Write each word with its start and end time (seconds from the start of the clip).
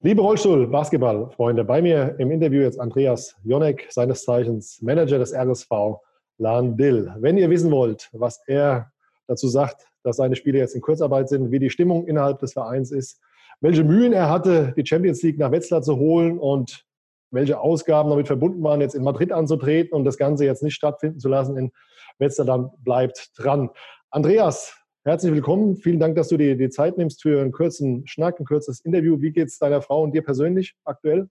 Liebe 0.00 0.22
Rollstuhl-Basketball-Freunde, 0.22 1.64
bei 1.64 1.82
mir 1.82 2.14
im 2.20 2.30
Interview 2.30 2.62
jetzt 2.62 2.78
Andreas 2.78 3.34
Jonek, 3.42 3.88
seines 3.90 4.22
Zeichens 4.22 4.80
Manager 4.80 5.18
des 5.18 5.34
RSV 5.34 5.98
Lahn-Dill. 6.36 7.16
Wenn 7.18 7.36
ihr 7.36 7.50
wissen 7.50 7.72
wollt, 7.72 8.08
was 8.12 8.40
er 8.46 8.92
dazu 9.26 9.48
sagt, 9.48 9.88
dass 10.04 10.18
seine 10.18 10.36
Spiele 10.36 10.58
jetzt 10.58 10.76
in 10.76 10.82
Kurzarbeit 10.82 11.28
sind, 11.28 11.50
wie 11.50 11.58
die 11.58 11.68
Stimmung 11.68 12.06
innerhalb 12.06 12.38
des 12.38 12.52
Vereins 12.52 12.92
ist, 12.92 13.20
welche 13.60 13.82
Mühen 13.82 14.12
er 14.12 14.30
hatte, 14.30 14.72
die 14.76 14.86
Champions 14.86 15.20
League 15.24 15.36
nach 15.36 15.50
Wetzlar 15.50 15.82
zu 15.82 15.96
holen 15.96 16.38
und 16.38 16.86
welche 17.32 17.58
Ausgaben 17.58 18.08
damit 18.08 18.28
verbunden 18.28 18.62
waren, 18.62 18.80
jetzt 18.80 18.94
in 18.94 19.02
Madrid 19.02 19.32
anzutreten 19.32 19.98
und 19.98 20.04
das 20.04 20.16
Ganze 20.16 20.44
jetzt 20.44 20.62
nicht 20.62 20.76
stattfinden 20.76 21.18
zu 21.18 21.28
lassen 21.28 21.56
in 21.56 21.72
Wetzlar, 22.20 22.46
dann 22.46 22.70
bleibt 22.84 23.32
dran. 23.36 23.68
Andreas, 24.10 24.76
Herzlich 25.08 25.32
willkommen. 25.32 25.78
Vielen 25.78 25.98
Dank, 25.98 26.16
dass 26.16 26.28
du 26.28 26.36
dir 26.36 26.54
die 26.54 26.68
Zeit 26.68 26.98
nimmst 26.98 27.22
für 27.22 27.40
einen 27.40 27.50
kurzen 27.50 28.06
Schnack, 28.06 28.38
ein 28.38 28.44
kurzes 28.44 28.80
Interview. 28.80 29.22
Wie 29.22 29.30
geht 29.30 29.48
es 29.48 29.56
deiner 29.56 29.80
Frau 29.80 30.02
und 30.02 30.12
dir 30.12 30.20
persönlich 30.20 30.74
aktuell? 30.84 31.30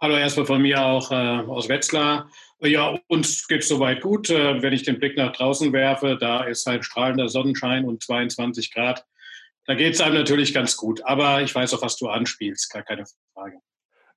Hallo, 0.00 0.16
erstmal 0.16 0.46
von 0.46 0.62
mir 0.62 0.80
auch 0.80 1.10
äh, 1.10 1.14
aus 1.14 1.68
Wetzlar. 1.68 2.30
Ja, 2.60 2.96
uns 3.08 3.48
geht 3.48 3.62
es 3.62 3.68
soweit 3.68 4.00
gut. 4.00 4.30
Äh, 4.30 4.62
wenn 4.62 4.72
ich 4.72 4.84
den 4.84 5.00
Blick 5.00 5.16
nach 5.16 5.32
draußen 5.32 5.72
werfe, 5.72 6.16
da 6.16 6.44
ist 6.44 6.64
halt 6.64 6.84
strahlender 6.84 7.28
Sonnenschein 7.28 7.86
und 7.86 8.04
22 8.04 8.72
Grad. 8.72 9.04
Da 9.66 9.74
geht 9.74 9.94
es 9.94 10.00
einem 10.00 10.14
natürlich 10.14 10.54
ganz 10.54 10.76
gut. 10.76 11.04
Aber 11.04 11.42
ich 11.42 11.52
weiß 11.52 11.74
auch, 11.74 11.82
was 11.82 11.96
du 11.96 12.06
anspielst, 12.06 12.72
gar 12.72 12.84
keine 12.84 13.04
Frage. 13.34 13.56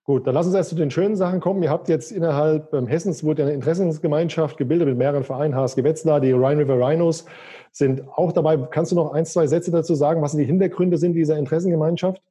Gut, 0.06 0.28
dann 0.28 0.34
lass 0.34 0.46
uns 0.46 0.56
erst 0.56 0.70
zu 0.70 0.76
den 0.76 0.92
schönen 0.92 1.16
Sachen 1.16 1.40
kommen. 1.40 1.64
Ihr 1.64 1.70
habt 1.70 1.88
jetzt 1.88 2.12
innerhalb 2.12 2.74
ähm, 2.74 2.88
Hessens 2.88 3.24
wurde 3.24 3.44
eine 3.44 3.54
Interessensgemeinschaft 3.54 4.58
gebildet 4.58 4.90
mit 4.90 4.98
mehreren 4.98 5.24
Vereinen, 5.24 5.56
HSG 5.56 5.84
Wetzlar, 5.86 6.20
die 6.20 6.34
Rhine 6.34 6.62
River 6.62 6.78
Rhinos 6.78 7.26
sind 7.72 8.08
auch 8.10 8.34
dabei. 8.34 8.58
Kannst 8.58 8.92
du 8.92 8.96
noch 8.96 9.14
ein, 9.14 9.26
zwei 9.26 9.48
Sätze 9.48 9.72
dazu 9.72 9.96
sagen, 9.96 10.22
was 10.22 10.36
die 10.36 10.44
Hintergründe 10.44 10.98
sind 10.98 11.14
dieser 11.14 11.38
Interessengemeinschaft? 11.38 12.22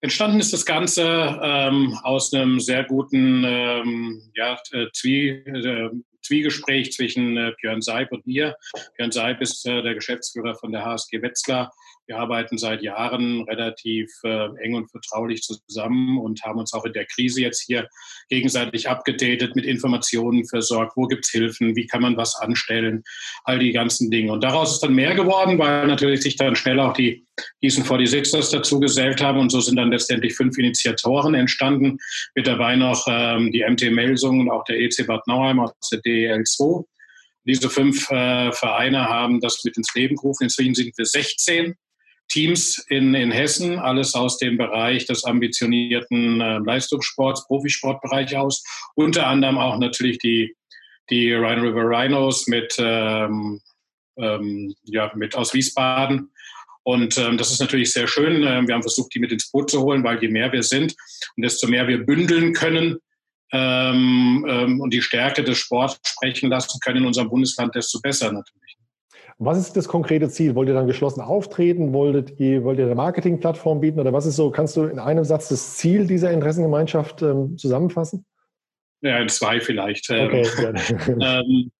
Entstanden 0.00 0.40
ist 0.40 0.52
das 0.52 0.64
Ganze 0.64 1.02
ähm, 1.42 1.98
aus 2.02 2.32
einem 2.32 2.58
sehr 2.58 2.84
guten 2.84 3.44
ähm, 3.44 4.22
ja, 4.34 4.56
äh, 4.72 4.86
Zwie, 4.92 5.28
äh, 5.28 5.90
Zwiegespräch 6.22 6.92
zwischen 6.92 7.36
äh, 7.36 7.52
Björn 7.60 7.82
Seib 7.82 8.12
und 8.12 8.26
mir. 8.26 8.56
Björn 8.96 9.10
Seib 9.10 9.42
ist 9.42 9.66
äh, 9.66 9.82
der 9.82 9.94
Geschäftsführer 9.94 10.54
von 10.54 10.72
der 10.72 10.84
HSG 10.84 11.20
Wetzlar 11.20 11.72
wir 12.08 12.18
arbeiten 12.18 12.56
seit 12.56 12.82
Jahren 12.82 13.42
relativ 13.42 14.10
äh, 14.24 14.48
eng 14.62 14.74
und 14.74 14.90
vertraulich 14.90 15.42
zusammen 15.42 16.18
und 16.18 16.42
haben 16.42 16.58
uns 16.58 16.72
auch 16.72 16.86
in 16.86 16.94
der 16.94 17.04
Krise 17.04 17.42
jetzt 17.42 17.62
hier 17.66 17.86
gegenseitig 18.30 18.88
abgedatet, 18.88 19.54
mit 19.54 19.66
Informationen 19.66 20.46
versorgt. 20.46 20.96
Wo 20.96 21.06
gibt 21.06 21.26
es 21.26 21.30
Hilfen? 21.30 21.76
Wie 21.76 21.86
kann 21.86 22.00
man 22.00 22.16
was 22.16 22.34
anstellen? 22.36 23.04
All 23.44 23.58
die 23.58 23.72
ganzen 23.72 24.10
Dinge. 24.10 24.32
Und 24.32 24.42
daraus 24.42 24.72
ist 24.72 24.80
dann 24.80 24.94
mehr 24.94 25.14
geworden, 25.14 25.58
weil 25.58 25.86
natürlich 25.86 26.22
sich 26.22 26.36
dann 26.36 26.56
schnell 26.56 26.80
auch 26.80 26.94
die 26.94 27.26
Gießen 27.60 27.84
46ers 27.84 28.52
dazu 28.52 28.80
gesellt 28.80 29.20
haben. 29.20 29.38
Und 29.38 29.50
so 29.50 29.60
sind 29.60 29.76
dann 29.76 29.92
letztendlich 29.92 30.34
fünf 30.34 30.56
Initiatoren 30.56 31.34
entstanden. 31.34 31.98
Mit 32.34 32.46
dabei 32.46 32.74
noch 32.76 33.06
ähm, 33.06 33.52
die 33.52 33.62
MT 33.68 33.92
Melsung 33.92 34.40
und 34.40 34.50
auch 34.50 34.64
der 34.64 34.80
EC 34.80 35.06
Bad 35.06 35.26
Nauheim 35.26 35.60
aus 35.60 35.72
der 35.92 36.00
DEL 36.00 36.42
2. 36.42 36.84
Diese 37.44 37.68
fünf 37.68 38.10
äh, 38.10 38.50
Vereine 38.52 39.08
haben 39.08 39.40
das 39.40 39.62
mit 39.64 39.76
ins 39.76 39.94
Leben 39.94 40.16
gerufen. 40.16 40.44
Inzwischen 40.44 40.74
sind 40.74 40.96
wir 40.96 41.04
16 41.04 41.74
Teams 42.28 42.78
in, 42.88 43.14
in 43.14 43.30
Hessen, 43.30 43.78
alles 43.78 44.14
aus 44.14 44.38
dem 44.38 44.58
Bereich 44.58 45.06
des 45.06 45.24
ambitionierten 45.24 46.40
äh, 46.40 46.58
Leistungssports, 46.58 47.46
Profisportbereich 47.46 48.36
aus. 48.36 48.62
Unter 48.94 49.26
anderem 49.26 49.58
auch 49.58 49.78
natürlich 49.78 50.18
die, 50.18 50.54
die 51.10 51.32
Rhine 51.32 51.62
River 51.62 51.84
Rhinos 51.84 52.46
mit, 52.46 52.76
ähm, 52.78 53.60
ähm, 54.18 54.74
ja, 54.84 55.10
mit 55.14 55.34
aus 55.34 55.54
Wiesbaden. 55.54 56.30
Und 56.82 57.18
ähm, 57.18 57.36
das 57.36 57.50
ist 57.50 57.60
natürlich 57.60 57.92
sehr 57.92 58.06
schön. 58.06 58.42
Ähm, 58.46 58.66
wir 58.66 58.74
haben 58.74 58.82
versucht, 58.82 59.14
die 59.14 59.18
mit 59.18 59.32
ins 59.32 59.50
Boot 59.50 59.70
zu 59.70 59.82
holen, 59.82 60.04
weil 60.04 60.22
je 60.22 60.28
mehr 60.28 60.52
wir 60.52 60.62
sind 60.62 60.94
und 61.36 61.42
desto 61.42 61.66
mehr 61.66 61.86
wir 61.88 62.04
bündeln 62.04 62.52
können 62.52 62.98
ähm, 63.52 64.46
ähm, 64.48 64.80
und 64.80 64.92
die 64.92 65.02
Stärke 65.02 65.42
des 65.42 65.58
Sports 65.58 66.00
sprechen 66.04 66.50
lassen 66.50 66.78
können 66.80 66.98
in 66.98 67.06
unserem 67.06 67.28
Bundesland, 67.28 67.74
desto 67.74 68.00
besser 68.00 68.32
natürlich. 68.32 68.67
Was 69.40 69.56
ist 69.56 69.76
das 69.76 69.86
konkrete 69.86 70.28
Ziel? 70.28 70.56
Wollt 70.56 70.68
ihr 70.68 70.74
dann 70.74 70.88
geschlossen 70.88 71.20
auftreten? 71.20 71.92
Wolltet 71.92 72.40
ihr, 72.40 72.64
wollt 72.64 72.80
ihr 72.80 72.86
eine 72.86 72.96
Marketingplattform 72.96 73.80
bieten? 73.80 74.00
Oder 74.00 74.12
was 74.12 74.26
ist 74.26 74.34
so, 74.34 74.50
kannst 74.50 74.76
du 74.76 74.84
in 74.84 74.98
einem 74.98 75.24
Satz 75.24 75.48
das 75.48 75.76
Ziel 75.76 76.08
dieser 76.08 76.32
Interessengemeinschaft 76.32 77.22
ähm, 77.22 77.56
zusammenfassen? 77.56 78.24
Ja, 79.00 79.24
zwei 79.28 79.60
vielleicht. 79.60 80.10
Okay, 80.10 80.42
ähm, 81.20 81.70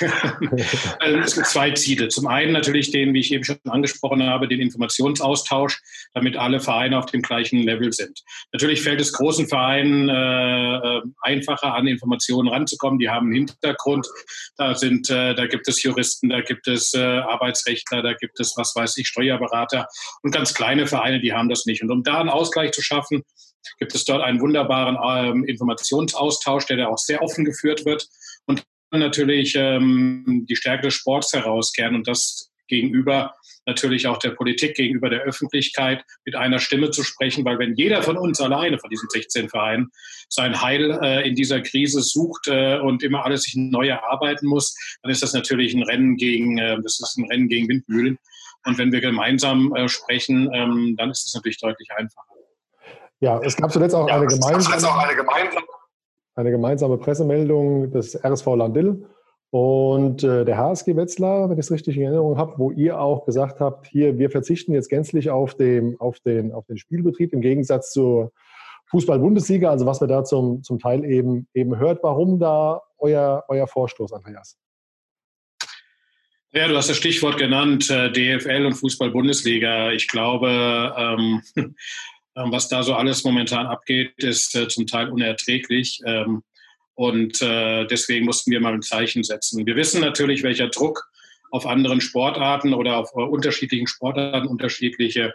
also 0.98 1.18
es 1.18 1.34
gibt 1.36 1.46
zwei 1.46 1.70
Ziele. 1.70 2.08
Zum 2.08 2.26
einen 2.26 2.52
natürlich 2.52 2.90
den, 2.90 3.14
wie 3.14 3.20
ich 3.20 3.32
eben 3.32 3.44
schon 3.44 3.58
angesprochen 3.68 4.24
habe, 4.24 4.48
den 4.48 4.60
Informationsaustausch, 4.60 5.80
damit 6.12 6.36
alle 6.36 6.58
Vereine 6.58 6.98
auf 6.98 7.06
dem 7.06 7.22
gleichen 7.22 7.62
Level 7.62 7.92
sind. 7.92 8.20
Natürlich 8.52 8.82
fällt 8.82 9.00
es 9.00 9.12
großen 9.12 9.46
Vereinen 9.46 10.08
äh, 10.08 10.76
äh, 10.76 11.02
einfacher, 11.20 11.72
an 11.74 11.86
Informationen 11.86 12.48
ranzukommen. 12.48 12.98
Die 12.98 13.10
haben 13.10 13.26
einen 13.26 13.46
Hintergrund. 13.46 14.08
Da 14.56 14.74
sind, 14.74 15.08
äh, 15.08 15.36
da 15.36 15.46
gibt 15.46 15.68
es 15.68 15.84
Juristen, 15.84 16.30
da 16.30 16.40
gibt 16.40 16.66
es 16.66 16.94
äh, 16.94 16.98
Arbeitsrechtler, 16.98 18.02
da 18.02 18.14
gibt 18.14 18.40
es, 18.40 18.54
was 18.56 18.74
weiß 18.74 18.96
ich, 18.96 19.06
Steuerberater 19.06 19.86
und 20.22 20.32
ganz 20.32 20.52
kleine 20.52 20.88
Vereine, 20.88 21.20
die 21.20 21.32
haben 21.32 21.48
das 21.48 21.64
nicht. 21.64 21.82
Und 21.84 21.92
um 21.92 22.02
da 22.02 22.18
einen 22.18 22.28
Ausgleich 22.28 22.72
zu 22.72 22.82
schaffen, 22.82 23.22
gibt 23.78 23.94
es 23.94 24.04
dort 24.04 24.22
einen 24.22 24.40
wunderbaren 24.40 24.96
ähm, 25.04 25.44
Informationsaustausch, 25.44 26.66
der 26.66 26.78
da 26.78 26.88
auch 26.88 26.98
sehr 26.98 27.22
offen 27.22 27.44
geführt 27.44 27.84
wird 27.84 28.08
und 28.46 28.64
natürlich 28.90 29.54
ähm, 29.56 30.46
die 30.48 30.56
Stärke 30.56 30.88
des 30.88 30.94
Sports 30.94 31.32
herauskehren 31.32 31.94
und 31.94 32.06
das 32.08 32.50
gegenüber 32.68 33.34
natürlich 33.66 34.06
auch 34.06 34.18
der 34.18 34.30
Politik, 34.30 34.76
gegenüber 34.76 35.10
der 35.10 35.22
Öffentlichkeit 35.22 36.04
mit 36.24 36.36
einer 36.36 36.60
Stimme 36.60 36.90
zu 36.90 37.02
sprechen, 37.02 37.44
weil 37.44 37.58
wenn 37.58 37.74
jeder 37.74 38.02
von 38.02 38.16
uns 38.16 38.40
alleine, 38.40 38.78
von 38.78 38.90
diesen 38.90 39.08
16 39.10 39.48
Vereinen, 39.48 39.90
sein 40.28 40.60
Heil 40.62 40.98
äh, 41.02 41.28
in 41.28 41.34
dieser 41.34 41.60
Krise 41.60 42.00
sucht 42.00 42.46
äh, 42.46 42.78
und 42.78 43.02
immer 43.02 43.24
alles 43.24 43.42
sich 43.42 43.56
neu 43.56 43.88
erarbeiten 43.88 44.46
muss, 44.46 44.76
dann 45.02 45.10
ist 45.10 45.22
das 45.22 45.32
natürlich 45.32 45.74
ein 45.74 45.82
Rennen 45.82 46.16
gegen, 46.16 46.58
äh, 46.58 46.80
das 46.80 47.00
ist 47.00 47.18
ein 47.18 47.26
Rennen 47.26 47.48
gegen 47.48 47.68
Windmühlen. 47.68 48.18
Und 48.64 48.78
wenn 48.78 48.92
wir 48.92 49.00
gemeinsam 49.00 49.74
äh, 49.74 49.88
sprechen, 49.88 50.48
ähm, 50.52 50.94
dann 50.96 51.10
ist 51.10 51.26
es 51.26 51.34
natürlich 51.34 51.58
deutlich 51.58 51.88
einfacher. 51.96 52.35
Ja, 53.20 53.40
es 53.42 53.56
gab 53.56 53.72
zuletzt 53.72 53.94
auch, 53.94 54.08
ja, 54.08 54.16
eine, 54.16 54.26
gemeinsame, 54.26 54.88
auch 54.88 54.98
eine, 54.98 55.16
gemeinsame, 55.16 55.66
eine, 56.34 56.50
gemeinsame, 56.50 56.98
Pressemeldung 56.98 57.90
des 57.90 58.14
RSV 58.22 58.46
Landil 58.56 59.06
und 59.50 60.22
äh, 60.22 60.44
der 60.44 60.58
HSG 60.58 60.96
Wetzlar, 60.96 61.48
wenn 61.48 61.58
ich 61.58 61.64
es 61.64 61.70
richtig 61.70 61.96
in 61.96 62.02
Erinnerung 62.02 62.36
habe, 62.36 62.54
wo 62.58 62.72
ihr 62.72 63.00
auch 63.00 63.24
gesagt 63.24 63.60
habt, 63.60 63.86
hier, 63.86 64.18
wir 64.18 64.30
verzichten 64.30 64.72
jetzt 64.72 64.90
gänzlich 64.90 65.30
auf, 65.30 65.54
dem, 65.54 65.98
auf, 65.98 66.20
den, 66.20 66.52
auf 66.52 66.66
den 66.66 66.76
Spielbetrieb 66.76 67.32
im 67.32 67.40
Gegensatz 67.40 67.90
zur 67.90 68.32
Fußball-Bundesliga, 68.90 69.70
also 69.70 69.86
was 69.86 70.00
wir 70.00 70.08
da 70.08 70.24
zum, 70.24 70.62
zum 70.62 70.78
Teil 70.78 71.04
eben, 71.04 71.48
eben 71.54 71.78
hört. 71.78 72.02
Warum 72.02 72.38
da 72.38 72.82
euer, 72.98 73.44
euer 73.48 73.66
Vorstoß, 73.66 74.12
Andreas? 74.12 74.58
Ja, 76.52 76.68
du 76.68 76.76
hast 76.76 76.90
das 76.90 76.96
Stichwort 76.96 77.38
genannt, 77.38 77.90
äh, 77.90 78.10
DFL 78.12 78.66
und 78.66 78.74
Fußball-Bundesliga. 78.74 79.92
Ich 79.92 80.06
glaube, 80.06 80.94
ähm, 80.96 81.42
Ähm, 81.56 81.74
was 82.36 82.68
da 82.68 82.82
so 82.82 82.94
alles 82.94 83.24
momentan 83.24 83.66
abgeht, 83.66 84.12
ist 84.18 84.54
äh, 84.54 84.68
zum 84.68 84.86
Teil 84.86 85.08
unerträglich. 85.08 86.00
Ähm, 86.04 86.42
und 86.94 87.42
äh, 87.42 87.86
deswegen 87.86 88.24
mussten 88.24 88.50
wir 88.50 88.60
mal 88.60 88.74
ein 88.74 88.82
Zeichen 88.82 89.24
setzen. 89.24 89.66
Wir 89.66 89.76
wissen 89.76 90.00
natürlich, 90.00 90.42
welcher 90.42 90.68
Druck 90.68 91.08
auf 91.50 91.66
anderen 91.66 92.00
Sportarten 92.00 92.74
oder 92.74 92.98
auf 92.98 93.10
äh, 93.14 93.20
unterschiedlichen 93.20 93.86
Sportarten 93.86 94.48
unterschiedliche 94.48 95.34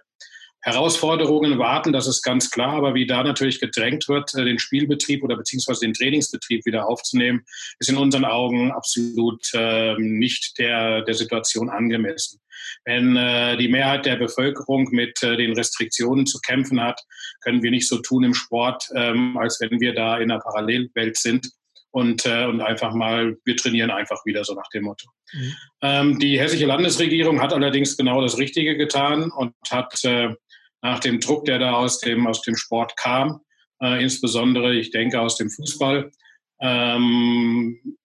Herausforderungen 0.62 1.58
warten, 1.58 1.92
das 1.92 2.08
ist 2.08 2.22
ganz 2.22 2.52
klar. 2.52 2.74
Aber 2.74 2.94
wie 2.94 3.08
da 3.08 3.24
natürlich 3.24 3.60
gedrängt 3.60 4.08
wird, 4.08 4.34
den 4.34 4.60
Spielbetrieb 4.60 5.24
oder 5.24 5.36
beziehungsweise 5.36 5.82
den 5.82 5.94
Trainingsbetrieb 5.94 6.66
wieder 6.66 6.88
aufzunehmen, 6.88 7.44
ist 7.80 7.90
in 7.90 7.98
unseren 7.98 8.26
Augen 8.26 8.72
absolut 8.72 9.44
äh, 9.54 9.96
nicht 9.98 10.58
der, 10.60 11.02
der 11.02 11.14
Situation 11.14 11.70
angemessen. 11.70 12.40
Wenn 12.86 13.16
äh, 13.16 13.58
die 13.58 13.70
Mehrheit 13.70 14.06
der 14.06 14.18
Bevölkerung 14.18 14.90
mit 14.92 15.22
äh, 15.24 15.36
den 15.36 15.54
Restriktionen 15.54 16.25
zu 16.25 16.40
kämpfen 16.40 16.81
hat, 16.81 17.02
können 17.42 17.64
wir 17.64 17.72
nicht 17.72 17.88
so 17.88 17.98
tun 17.98 18.24
im 18.24 18.34
Sport, 18.34 18.88
ähm, 18.96 19.38
als 19.38 19.60
wenn 19.62 19.80
wir 19.80 19.94
da 19.94 20.18
in 20.18 20.31
einer 20.31 20.42
Parallelwelt 20.42 21.18
sind 21.18 21.50
und, 21.92 22.25
äh, 22.25 22.46
und 22.46 22.62
einfach 22.62 22.94
mal, 22.94 23.38
wir 23.46 23.56
trainieren 23.57 23.92
einfach 23.92 24.25
wieder, 24.25 24.44
so 24.44 24.54
nach 24.54 24.69
dem 24.74 24.84
Motto. 24.84 25.07
Mhm. 25.34 25.56
Ähm, 25.81 26.19
die 26.19 26.40
hessische 26.40 26.66
Landesregierung 26.66 27.42
hat 27.42 27.54
allerdings 27.54 27.98
genau 27.98 28.22
das 28.22 28.38
Richtige 28.38 28.78
getan 28.78 29.31
und 29.31 29.54
hat 29.69 30.04
äh, 30.04 30.34
nach 30.81 31.00
dem 31.00 31.19
Druck, 31.19 31.45
der 31.45 31.60
da 31.60 31.74
aus 31.74 32.00
dem, 32.00 32.28
aus 32.28 32.42
dem 32.42 32.56
Sport 32.56 32.98
kam, 32.98 33.42
äh, 33.81 34.01
insbesondere, 34.01 34.74
ich 34.75 34.92
denke, 34.92 35.19
aus 35.19 35.38
dem 35.38 35.50
Fußball, 35.50 36.12
ähm, 36.60 37.98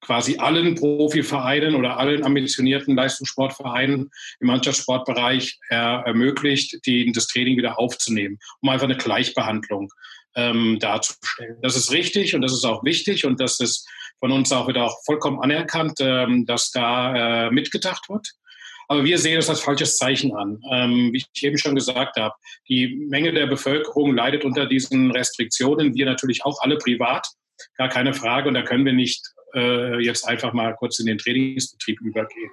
quasi 0.00 0.38
allen 0.38 0.74
Profivereinen 0.74 1.74
oder 1.74 1.98
allen 1.98 2.24
ambitionierten 2.24 2.96
Leistungssportvereinen 2.96 4.10
im 4.40 4.46
Mannschaftssportbereich 4.46 5.58
er, 5.68 6.02
ermöglicht, 6.06 6.84
die, 6.86 7.10
das 7.12 7.26
Training 7.26 7.56
wieder 7.56 7.78
aufzunehmen, 7.78 8.38
um 8.60 8.70
einfach 8.70 8.86
eine 8.86 8.96
Gleichbehandlung 8.96 9.90
ähm, 10.34 10.78
darzustellen. 10.80 11.58
Das 11.62 11.76
ist 11.76 11.90
richtig 11.90 12.34
und 12.34 12.42
das 12.42 12.52
ist 12.52 12.64
auch 12.64 12.84
wichtig 12.84 13.24
und 13.24 13.40
das 13.40 13.60
ist 13.60 13.88
von 14.20 14.32
uns 14.32 14.52
auch 14.52 14.68
wieder 14.68 14.84
auch 14.84 14.96
vollkommen 15.04 15.40
anerkannt, 15.40 15.98
ähm, 16.00 16.46
dass 16.46 16.70
da 16.70 17.46
äh, 17.46 17.50
mitgedacht 17.50 18.08
wird. 18.08 18.28
Aber 18.90 19.04
wir 19.04 19.18
sehen 19.18 19.38
es 19.38 19.48
als 19.48 19.60
falsches 19.60 19.96
Zeichen 19.98 20.34
an. 20.34 20.60
Ähm, 20.72 21.12
wie 21.12 21.18
ich 21.18 21.44
eben 21.44 21.56
schon 21.56 21.76
gesagt 21.76 22.16
habe, 22.16 22.34
die 22.68 23.06
Menge 23.08 23.32
der 23.32 23.46
Bevölkerung 23.46 24.16
leidet 24.16 24.44
unter 24.44 24.66
diesen 24.66 25.12
Restriktionen. 25.12 25.94
Wir 25.94 26.06
natürlich 26.06 26.44
auch 26.44 26.60
alle 26.60 26.76
privat, 26.76 27.24
gar 27.76 27.88
keine 27.88 28.14
Frage. 28.14 28.48
Und 28.48 28.54
da 28.54 28.62
können 28.62 28.84
wir 28.84 28.92
nicht 28.92 29.24
äh, 29.54 30.04
jetzt 30.04 30.26
einfach 30.26 30.52
mal 30.54 30.74
kurz 30.74 30.98
in 30.98 31.06
den 31.06 31.18
Trainingsbetrieb 31.18 32.00
übergehen. 32.00 32.50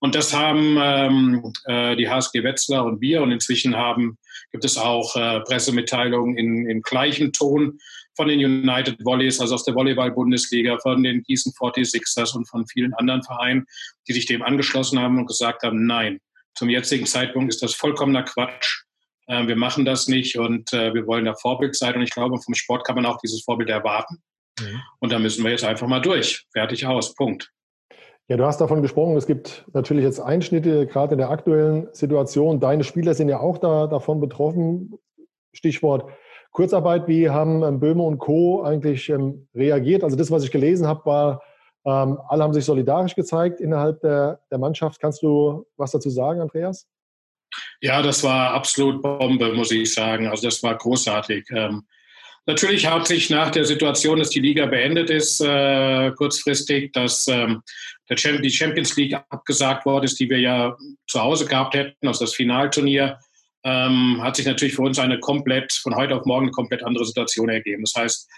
Und 0.00 0.14
das 0.14 0.34
haben 0.34 0.76
ähm, 0.80 1.52
äh, 1.66 1.96
die 1.96 2.08
HSG 2.08 2.42
Wetzlar 2.42 2.84
und 2.84 3.00
wir 3.00 3.22
und 3.22 3.32
inzwischen 3.32 3.76
haben, 3.76 4.18
gibt 4.52 4.64
es 4.64 4.76
auch 4.76 5.16
äh, 5.16 5.40
Pressemitteilungen 5.40 6.36
in, 6.36 6.68
in 6.68 6.82
gleichem 6.82 7.32
Ton 7.32 7.78
von 8.16 8.28
den 8.28 8.38
United 8.38 9.04
Volleys, 9.04 9.40
also 9.40 9.54
aus 9.54 9.64
der 9.64 9.74
Volleyball-Bundesliga, 9.74 10.78
von 10.78 11.02
den 11.02 11.22
Gießen 11.22 11.52
46ers 11.52 12.36
und 12.36 12.48
von 12.48 12.66
vielen 12.66 12.94
anderen 12.94 13.22
Vereinen, 13.22 13.66
die 14.06 14.12
sich 14.12 14.26
dem 14.26 14.42
angeschlossen 14.42 15.00
haben 15.00 15.18
und 15.18 15.26
gesagt 15.26 15.62
haben, 15.62 15.86
nein, 15.86 16.20
zum 16.54 16.68
jetzigen 16.68 17.06
Zeitpunkt 17.06 17.52
ist 17.52 17.62
das 17.62 17.74
vollkommener 17.74 18.22
Quatsch. 18.22 18.84
Äh, 19.26 19.46
wir 19.46 19.56
machen 19.56 19.84
das 19.84 20.08
nicht 20.08 20.38
und 20.38 20.72
äh, 20.72 20.94
wir 20.94 21.06
wollen 21.06 21.24
da 21.24 21.34
Vorbild 21.34 21.74
sein. 21.74 21.94
Und 21.96 22.02
ich 22.02 22.10
glaube, 22.10 22.40
vom 22.40 22.54
Sport 22.54 22.86
kann 22.86 22.96
man 22.96 23.06
auch 23.06 23.18
dieses 23.18 23.42
Vorbild 23.42 23.70
erwarten. 23.70 24.22
Mhm. 24.60 24.80
Und 25.00 25.12
da 25.12 25.18
müssen 25.18 25.42
wir 25.42 25.50
jetzt 25.50 25.64
einfach 25.64 25.88
mal 25.88 26.00
durch. 26.00 26.44
Fertig 26.52 26.86
aus. 26.86 27.14
Punkt. 27.14 27.50
Ja, 28.28 28.38
du 28.38 28.46
hast 28.46 28.60
davon 28.60 28.80
gesprochen, 28.80 29.16
es 29.16 29.26
gibt 29.26 29.66
natürlich 29.74 30.04
jetzt 30.04 30.18
Einschnitte, 30.18 30.86
gerade 30.86 31.12
in 31.12 31.18
der 31.18 31.28
aktuellen 31.28 31.88
Situation. 31.92 32.58
Deine 32.58 32.82
Spieler 32.82 33.12
sind 33.12 33.28
ja 33.28 33.40
auch 33.40 33.58
da, 33.58 33.86
davon 33.86 34.20
betroffen. 34.20 34.94
Stichwort 35.52 36.10
Kurzarbeit. 36.50 37.06
Wie 37.06 37.28
haben 37.28 37.62
ähm, 37.62 37.80
Böhme 37.80 38.02
und 38.02 38.18
Co. 38.18 38.62
eigentlich 38.62 39.10
ähm, 39.10 39.48
reagiert? 39.54 40.04
Also 40.04 40.16
das, 40.16 40.30
was 40.30 40.44
ich 40.44 40.50
gelesen 40.50 40.86
habe, 40.86 41.04
war, 41.04 41.42
ähm, 41.84 42.18
alle 42.28 42.42
haben 42.42 42.54
sich 42.54 42.64
solidarisch 42.64 43.14
gezeigt 43.14 43.60
innerhalb 43.60 44.00
der, 44.00 44.40
der 44.50 44.58
Mannschaft. 44.58 45.00
Kannst 45.00 45.22
du 45.22 45.66
was 45.76 45.90
dazu 45.90 46.08
sagen, 46.08 46.40
Andreas? 46.40 46.88
Ja, 47.80 48.00
das 48.02 48.24
war 48.24 48.52
absolut 48.54 49.02
Bombe, 49.02 49.52
muss 49.52 49.70
ich 49.70 49.92
sagen. 49.92 50.28
Also 50.28 50.46
das 50.46 50.62
war 50.62 50.76
großartig. 50.76 51.46
Ähm, 51.50 51.82
Natürlich 52.46 52.86
hat 52.86 53.06
sich 53.06 53.30
nach 53.30 53.50
der 53.50 53.64
Situation, 53.64 54.18
dass 54.18 54.28
die 54.28 54.40
Liga 54.40 54.66
beendet 54.66 55.08
ist, 55.08 55.40
äh, 55.40 56.10
kurzfristig, 56.12 56.92
dass 56.92 57.26
ähm, 57.26 57.62
der 58.10 58.16
Champ 58.16 58.42
die 58.42 58.50
Champions 58.50 58.96
League 58.96 59.14
abgesagt 59.30 59.86
worden 59.86 60.04
ist, 60.04 60.20
die 60.20 60.28
wir 60.28 60.38
ja 60.38 60.76
zu 61.06 61.22
Hause 61.22 61.46
gehabt 61.46 61.74
hätten, 61.74 62.06
also 62.06 62.24
das 62.24 62.34
Finalturnier, 62.34 63.18
ähm, 63.64 64.22
hat 64.22 64.36
sich 64.36 64.44
natürlich 64.44 64.74
für 64.74 64.82
uns 64.82 64.98
eine 64.98 65.18
komplett, 65.20 65.72
von 65.72 65.96
heute 65.96 66.14
auf 66.14 66.26
morgen 66.26 66.46
eine 66.46 66.52
komplett 66.52 66.84
andere 66.84 67.06
Situation 67.06 67.48
ergeben. 67.48 67.82
Das 67.84 67.94
heißt, 67.96 68.28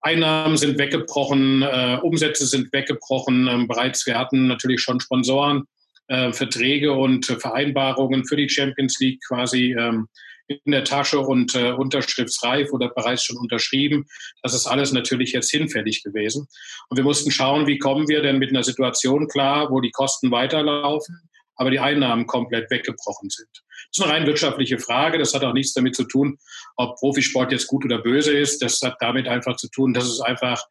Einnahmen 0.00 0.56
sind 0.56 0.78
weggebrochen, 0.78 1.62
äh, 1.62 1.98
Umsätze 2.02 2.46
sind 2.46 2.72
weggebrochen. 2.72 3.46
Ähm, 3.46 3.68
bereits, 3.68 4.06
wir 4.06 4.18
hatten 4.18 4.48
natürlich 4.48 4.80
schon 4.80 5.00
Sponsoren, 5.00 5.64
äh, 6.08 6.32
Verträge 6.32 6.92
und 6.92 7.28
äh, 7.30 7.38
Vereinbarungen 7.38 8.24
für 8.24 8.36
die 8.36 8.48
Champions 8.48 8.98
League 9.00 9.20
quasi 9.26 9.74
ähm, 9.78 10.08
in 10.48 10.72
der 10.72 10.84
Tasche 10.84 11.20
und 11.20 11.54
äh, 11.54 11.72
unterschriftsreif 11.72 12.72
oder 12.72 12.88
bereits 12.88 13.24
schon 13.24 13.36
unterschrieben. 13.36 14.06
Das 14.42 14.54
ist 14.54 14.66
alles 14.66 14.92
natürlich 14.92 15.32
jetzt 15.32 15.50
hinfällig 15.50 16.02
gewesen. 16.02 16.46
Und 16.88 16.96
wir 16.96 17.04
mussten 17.04 17.30
schauen, 17.30 17.66
wie 17.66 17.78
kommen 17.78 18.08
wir 18.08 18.22
denn 18.22 18.38
mit 18.38 18.50
einer 18.50 18.62
Situation 18.62 19.28
klar, 19.28 19.70
wo 19.70 19.80
die 19.80 19.90
Kosten 19.90 20.30
weiterlaufen, 20.30 21.20
aber 21.56 21.70
die 21.70 21.80
Einnahmen 21.80 22.26
komplett 22.26 22.70
weggebrochen 22.70 23.30
sind. 23.30 23.48
Das 23.52 23.98
ist 23.98 24.04
eine 24.04 24.12
rein 24.12 24.26
wirtschaftliche 24.26 24.78
Frage. 24.78 25.18
Das 25.18 25.34
hat 25.34 25.42
auch 25.42 25.52
nichts 25.52 25.72
damit 25.72 25.96
zu 25.96 26.04
tun, 26.04 26.38
ob 26.76 26.96
Profisport 26.96 27.50
jetzt 27.50 27.66
gut 27.66 27.84
oder 27.84 27.98
böse 27.98 28.36
ist. 28.36 28.62
Das 28.62 28.80
hat 28.82 28.96
damit 29.00 29.26
einfach 29.26 29.56
zu 29.56 29.68
tun, 29.68 29.94
dass 29.94 30.04
es 30.04 30.20
einfach 30.20 30.62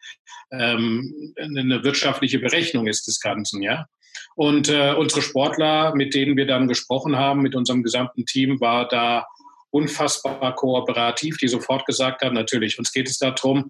ähm, 0.51 1.33
eine 1.38 1.83
wirtschaftliche 1.83 2.39
Berechnung 2.39 2.88
ist 2.88 3.07
des 3.07 3.19
Ganzen, 3.19 3.62
ja. 3.62 3.88
Und 4.36 4.69
äh, 4.69 4.94
unsere 4.94 5.22
Sportler, 5.22 5.95
mit 5.95 6.13
denen 6.13 6.38
wir 6.38 6.45
dann 6.45 6.68
gesprochen 6.68 7.16
haben, 7.16 7.42
mit 7.42 7.56
unserem 7.56 7.83
gesamten 7.83 8.25
Team, 8.25 8.60
war 8.60 8.88
da 8.88 9.25
unfassbar 9.75 10.56
kooperativ, 10.56 11.38
die 11.38 11.50
sofort 11.50 11.86
gesagt 11.86 12.22
haben, 12.22 12.33
natürlich, 12.33 12.80
uns 12.80 12.94
geht 12.94 13.10
es 13.10 13.18
darum, 13.18 13.69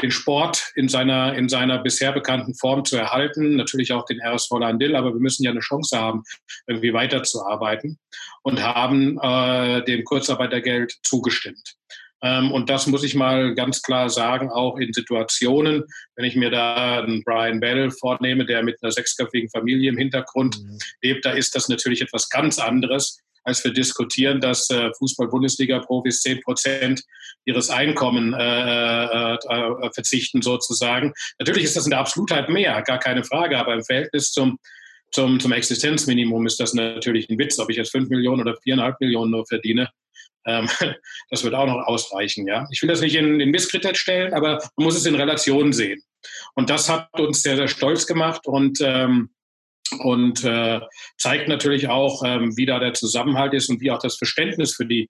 den 0.00 0.10
Sport 0.10 0.72
in 0.76 0.88
seiner, 0.88 1.34
in 1.34 1.48
seiner 1.48 1.78
bisher 1.78 2.12
bekannten 2.12 2.54
Form 2.54 2.84
zu 2.84 2.96
erhalten, 2.96 3.56
natürlich 3.56 3.92
auch 3.92 4.06
den 4.06 4.20
RSV 4.22 4.52
Landil, 4.60 4.94
aber 4.94 5.12
wir 5.12 5.20
müssen 5.20 5.42
ja 5.42 5.50
eine 5.50 5.60
Chance 5.60 5.98
haben, 5.98 6.22
irgendwie 6.66 6.94
weiterzuarbeiten 6.94 7.98
und 8.42 8.62
haben 8.62 9.18
äh, 9.20 9.84
dem 9.84 10.04
Kurzarbeitergeld 10.04 10.94
zugestimmt. 11.02 11.74
Ähm, 12.22 12.52
und 12.52 12.70
das 12.70 12.86
muss 12.86 13.02
ich 13.02 13.16
mal 13.16 13.54
ganz 13.54 13.82
klar 13.82 14.08
sagen, 14.08 14.48
auch 14.48 14.78
in 14.78 14.92
Situationen, 14.92 15.84
wenn 16.14 16.24
ich 16.24 16.36
mir 16.36 16.50
da 16.50 17.00
einen 17.00 17.24
Brian 17.24 17.58
Bell 17.58 17.90
vornehme, 17.90 18.46
der 18.46 18.62
mit 18.62 18.78
einer 18.80 18.92
sechsköpfigen 18.92 19.50
Familie 19.50 19.90
im 19.90 19.98
Hintergrund 19.98 20.58
mhm. 20.62 20.78
lebt, 21.02 21.24
da 21.24 21.32
ist 21.32 21.56
das 21.56 21.68
natürlich 21.68 22.00
etwas 22.00 22.30
ganz 22.30 22.58
anderes, 22.60 23.18
als 23.44 23.62
wir 23.64 23.72
diskutieren, 23.72 24.40
dass 24.40 24.70
äh, 24.70 24.90
Fußball-Bundesliga-Profis 24.98 26.20
zehn 26.20 26.40
Prozent 26.40 27.02
ihres 27.44 27.70
Einkommen 27.70 28.34
äh, 28.34 29.04
äh, 29.04 29.34
äh, 29.34 29.90
verzichten 29.92 30.42
sozusagen. 30.42 31.12
Natürlich 31.38 31.64
ist 31.64 31.76
das 31.76 31.84
in 31.84 31.90
der 31.90 32.00
Absolutheit 32.00 32.48
mehr, 32.48 32.82
gar 32.82 32.98
keine 32.98 33.24
Frage, 33.24 33.58
aber 33.58 33.74
im 33.74 33.84
Verhältnis 33.84 34.32
zum 34.32 34.58
zum, 35.14 35.38
zum 35.40 35.52
Existenzminimum 35.52 36.46
ist 36.46 36.58
das 36.58 36.72
natürlich 36.72 37.28
ein 37.28 37.38
Witz, 37.38 37.58
ob 37.58 37.68
ich 37.70 37.76
jetzt 37.76 37.90
fünf 37.90 38.08
Millionen 38.08 38.40
oder 38.40 38.56
viereinhalb 38.62 38.98
Millionen 38.98 39.30
nur 39.30 39.46
verdiene. 39.46 39.90
Ähm, 40.46 40.68
das 41.30 41.44
wird 41.44 41.54
auch 41.54 41.66
noch 41.66 41.86
ausreichen, 41.86 42.46
ja. 42.46 42.66
Ich 42.70 42.82
will 42.82 42.88
das 42.88 43.00
nicht 43.00 43.14
in 43.14 43.38
den 43.38 43.50
Misskredit 43.50 43.96
stellen, 43.96 44.32
aber 44.32 44.58
man 44.76 44.84
muss 44.84 44.96
es 44.96 45.06
in 45.06 45.14
Relation 45.14 45.72
sehen. 45.72 46.02
Und 46.54 46.70
das 46.70 46.88
hat 46.88 47.08
uns 47.18 47.42
sehr, 47.42 47.56
sehr 47.56 47.68
stolz 47.68 48.06
gemacht 48.06 48.46
und 48.46 48.78
ähm, 48.82 49.30
und 50.00 50.44
äh, 50.44 50.80
zeigt 51.18 51.48
natürlich 51.48 51.88
auch, 51.88 52.22
ähm, 52.24 52.56
wie 52.56 52.66
da 52.66 52.78
der 52.78 52.94
Zusammenhalt 52.94 53.54
ist 53.54 53.70
und 53.70 53.80
wie 53.80 53.90
auch 53.90 53.98
das 53.98 54.16
Verständnis 54.16 54.74
für 54.74 54.86
die 54.86 55.08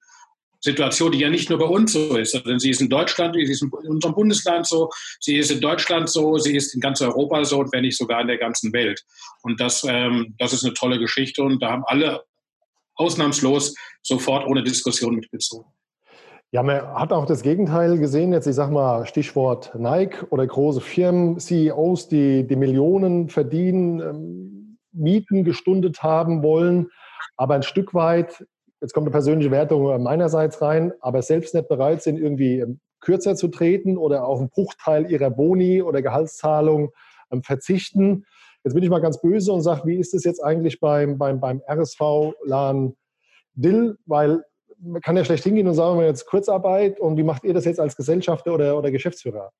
Situation, 0.60 1.10
die 1.10 1.18
ja 1.18 1.28
nicht 1.28 1.50
nur 1.50 1.58
bei 1.58 1.66
uns 1.66 1.92
so 1.92 2.16
ist, 2.16 2.32
sondern 2.32 2.60
sie 2.60 2.70
ist 2.70 2.80
in 2.80 2.88
Deutschland, 2.88 3.34
sie 3.34 3.42
ist 3.42 3.62
in 3.62 3.70
unserem 3.70 4.14
Bundesland 4.14 4.66
so, 4.66 4.90
sie 5.18 5.36
ist 5.36 5.50
in 5.50 5.60
Deutschland 5.60 6.08
so, 6.08 6.38
sie 6.38 6.56
ist 6.56 6.74
in 6.74 6.80
ganz 6.80 7.00
Europa 7.00 7.44
so 7.44 7.58
und 7.58 7.72
wenn 7.72 7.82
nicht 7.82 7.98
sogar 7.98 8.20
in 8.20 8.28
der 8.28 8.38
ganzen 8.38 8.72
Welt. 8.72 9.02
Und 9.42 9.60
das, 9.60 9.84
ähm, 9.88 10.34
das 10.38 10.52
ist 10.52 10.64
eine 10.64 10.74
tolle 10.74 10.98
Geschichte 11.00 11.42
und 11.42 11.60
da 11.60 11.70
haben 11.70 11.84
alle 11.86 12.22
ausnahmslos 12.94 13.74
sofort 14.02 14.46
ohne 14.46 14.62
Diskussion 14.62 15.16
mitgezogen. 15.16 15.70
Ja, 16.52 16.62
man 16.62 16.82
hat 16.82 17.12
auch 17.12 17.24
das 17.24 17.42
Gegenteil 17.42 17.98
gesehen. 17.98 18.32
Jetzt, 18.32 18.46
ich 18.46 18.54
sag 18.54 18.70
mal, 18.70 19.06
Stichwort 19.06 19.74
Nike 19.74 20.26
oder 20.28 20.46
große 20.46 20.82
Firmen, 20.82 21.40
CEOs, 21.40 22.08
die, 22.08 22.46
die 22.46 22.56
Millionen 22.56 23.30
verdienen, 23.30 24.00
ähm, 24.00 24.61
Mieten 24.92 25.44
gestundet 25.44 26.02
haben 26.02 26.42
wollen, 26.42 26.90
aber 27.36 27.54
ein 27.54 27.62
Stück 27.62 27.94
weit, 27.94 28.44
jetzt 28.80 28.92
kommt 28.92 29.06
eine 29.06 29.12
persönliche 29.12 29.50
Wertung 29.50 30.02
meinerseits 30.02 30.60
rein, 30.60 30.92
aber 31.00 31.22
selbst 31.22 31.54
nicht 31.54 31.68
bereit 31.68 32.02
sind, 32.02 32.18
irgendwie 32.18 32.60
ähm, 32.60 32.80
kürzer 33.00 33.34
zu 33.34 33.48
treten 33.48 33.98
oder 33.98 34.26
auf 34.26 34.38
einen 34.38 34.48
Bruchteil 34.48 35.10
ihrer 35.10 35.30
Boni 35.30 35.82
oder 35.82 36.02
Gehaltszahlung 36.02 36.90
ähm, 37.30 37.42
verzichten. 37.42 38.24
Jetzt 38.64 38.74
bin 38.74 38.82
ich 38.82 38.90
mal 38.90 39.00
ganz 39.00 39.20
böse 39.20 39.52
und 39.52 39.62
sage, 39.62 39.82
wie 39.86 39.96
ist 39.96 40.14
es 40.14 40.24
jetzt 40.24 40.42
eigentlich 40.42 40.80
beim, 40.80 41.18
beim, 41.18 41.40
beim 41.40 41.60
RSV 41.68 42.34
LAN 42.44 42.94
Dill? 43.54 43.98
Weil 44.06 44.44
man 44.78 45.00
kann 45.00 45.16
ja 45.16 45.24
schlecht 45.24 45.44
hingehen 45.44 45.66
und 45.66 45.74
sagen, 45.74 45.98
wir 45.98 46.06
jetzt 46.06 46.26
Kurzarbeit 46.26 47.00
und 47.00 47.16
wie 47.16 47.22
macht 47.22 47.44
ihr 47.44 47.54
das 47.54 47.64
jetzt 47.64 47.80
als 47.80 47.96
Gesellschafter 47.96 48.54
oder, 48.54 48.78
oder 48.78 48.90
Geschäftsführer? 48.90 49.52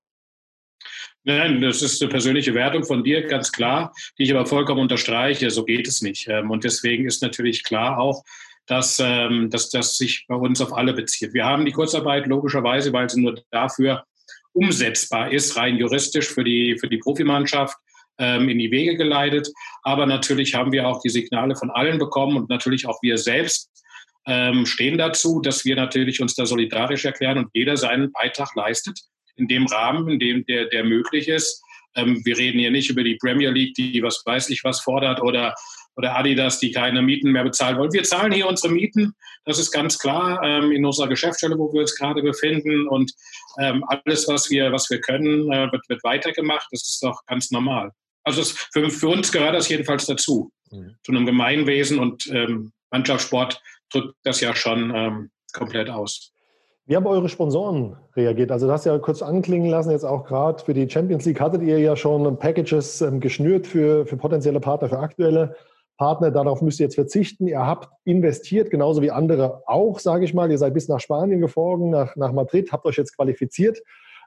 Nein, 1.25 1.61
das 1.61 1.83
ist 1.83 2.03
eine 2.03 2.11
persönliche 2.11 2.53
Wertung 2.53 2.85
von 2.85 3.05
dir, 3.05 3.23
ganz 3.29 3.53
klar, 3.53 3.93
die 4.19 4.25
ich 4.25 4.35
aber 4.35 4.45
vollkommen 4.45 4.81
unterstreiche. 4.81 5.51
So 5.51 5.65
geht 5.65 5.87
es 5.87 6.03
nicht. 6.03 6.27
Ähm, 6.29 6.51
und 6.51 6.65
deswegen 6.65 7.07
ist 7.07 7.23
natürlich 7.23 7.63
klar 7.63 7.99
auch, 7.99 8.25
dass, 8.67 8.99
ähm, 9.01 9.49
dass 9.49 9.71
das 9.71 9.97
sich 9.97 10.25
bei 10.27 10.35
uns 10.35 10.61
auf 10.61 10.73
alle 10.73 10.93
bezieht. 10.93 11.33
Wir 11.33 11.45
haben 11.45 11.65
die 11.65 11.73
Kurzarbeit 11.73 12.27
logischerweise, 12.27 12.93
weil 12.93 13.09
sie 13.09 13.21
nur 13.21 13.41
dafür 13.51 14.05
umsetzbar 14.53 15.33
ist, 15.33 15.57
rein 15.57 15.77
juristisch 15.77 16.27
für 16.27 16.43
die, 16.43 16.77
für 16.79 16.89
die 16.89 16.99
Profimannschaft 16.99 17.77
ähm, 18.19 18.49
in 18.49 18.59
die 18.59 18.73
Wege 18.73 18.97
geleitet. 18.97 19.49
Aber 19.85 20.07
natürlich 20.07 20.57
haben 20.57 20.73
wir 20.73 20.89
auch 20.89 21.01
die 21.03 21.09
Signale 21.09 21.55
von 21.55 21.71
allen 21.71 21.99
bekommen 21.99 22.37
und 22.37 22.51
natürlich 22.51 22.87
auch 22.87 23.01
wir 23.03 23.19
selbst 23.19 23.69
stehen 24.63 24.99
dazu, 24.99 25.41
dass 25.41 25.65
wir 25.65 25.75
natürlich 25.75 26.23
uns 26.23 26.37
da 26.37 26.47
solidarisch 26.47 27.05
erklären 27.05 27.39
und 27.39 27.49
jeder 27.55 27.77
seinen 27.77 28.13
Beitrag 28.13 28.55
leistet 28.55 29.01
in 29.37 29.49
dem 29.49 29.67
Rahmen, 29.67 30.09
in 30.09 30.19
dem 30.19 30.47
der, 30.47 30.67
der 30.67 30.85
möglich 30.85 31.29
ist. 31.29 31.63
Ähm, 31.95 32.21
wir 32.25 32.37
reden 32.39 32.59
hier 32.59 32.71
nicht 32.71 32.91
über 32.91 33.05
die 33.05 33.17
Premier 33.17 33.51
League, 33.51 33.75
die 33.75 34.03
was 34.03 34.23
weiß 34.25 34.51
ich 34.51 34.65
was 34.65 34.81
fordert 34.81 35.21
oder 35.23 35.55
oder 35.97 36.17
Adidas, 36.17 36.59
die 36.59 36.73
keine 36.73 37.03
Mieten 37.03 37.33
mehr 37.33 37.45
bezahlen 37.45 37.79
wollen. 37.79 37.93
Wir 37.93 38.05
zahlen 38.05 38.33
hier 38.33 38.49
unsere 38.49 38.73
Mieten, 38.73 39.15
das 39.45 39.59
ist 39.59 39.71
ganz 39.73 39.99
klar, 39.99 40.43
ähm, 40.43 40.73
in 40.73 40.85
unserer 40.85 41.09
Geschäftsstelle, 41.09 41.59
wo 41.59 41.73
wir 41.73 41.83
uns 41.83 41.95
gerade 41.97 42.23
befinden. 42.23 42.89
Und 42.89 43.13
ähm, 43.59 43.85
alles, 43.87 44.27
was 44.29 44.51
wir, 44.51 44.73
was 44.73 44.89
wir 44.91 45.01
können, 45.01 45.53
äh, 45.53 45.71
wird, 45.71 45.89
wird 45.89 46.05
weitergemacht. 46.05 46.67
Das 46.71 46.87
ist 46.87 47.03
doch 47.03 47.25
ganz 47.27 47.51
normal. 47.51 47.93
Also 48.25 48.41
es, 48.41 48.53
für, 48.73 48.89
für 48.91 49.09
uns 49.09 49.33
gehört 49.33 49.55
das 49.55 49.69
jedenfalls 49.69 50.07
dazu, 50.07 50.53
mhm. 50.71 50.97
zu 51.03 51.13
einem 51.13 51.27
Gemeinwesen 51.27 51.99
und 51.99 52.27
ähm, 52.29 52.73
Mannschaftssport 52.91 53.61
drückt 53.93 54.15
das 54.23 54.41
ja 54.41 54.55
schon 54.55 54.95
ähm, 54.95 55.31
komplett 55.53 55.91
aus. 55.91 56.32
Wie 56.87 56.97
haben 56.97 57.07
eure 57.07 57.29
Sponsoren 57.29 57.97
reagiert? 58.17 58.51
Also 58.51 58.67
du 58.67 58.73
hast 58.73 58.87
ja 58.87 58.99
kurz 58.99 59.23
anklingen 59.23 59.71
lassen, 59.71 59.93
jetzt 59.93 60.05
auch 60.05 60.25
gerade 60.25 60.65
für 60.65 60.75
die 60.75 60.91
Champions 60.91 61.25
League 61.25 61.41
hattet 61.41 61.63
ihr 61.63 61.79
ja 61.79 61.95
schon 61.95 62.37
Packages 62.39 63.01
ähm, 63.03 63.21
geschnürt 63.21 63.69
für, 63.69 64.05
für 64.05 64.17
potenzielle 64.17 64.59
Partner, 64.59 64.89
für 64.89 64.99
aktuelle 64.99 65.55
Partner, 65.97 66.33
darauf 66.33 66.61
müsst 66.61 66.81
ihr 66.81 66.87
jetzt 66.87 66.97
verzichten. 66.97 67.47
Ihr 67.47 67.65
habt 67.65 67.89
investiert, 68.05 68.71
genauso 68.71 69.03
wie 69.03 69.13
andere 69.13 69.63
auch, 69.67 70.01
sage 70.01 70.25
ich 70.25 70.35
mal. 70.35 70.51
Ihr 70.51 70.59
seid 70.59 70.75
bis 70.75 70.89
nach 70.89 70.99
Spanien 70.99 71.41
geflogen, 71.41 71.91
nach, 71.91 72.17
nach 72.17 72.33
Madrid, 72.33 72.73
habt 72.73 72.85
euch 72.87 72.97
jetzt 72.97 73.17
qualifiziert 73.17 73.81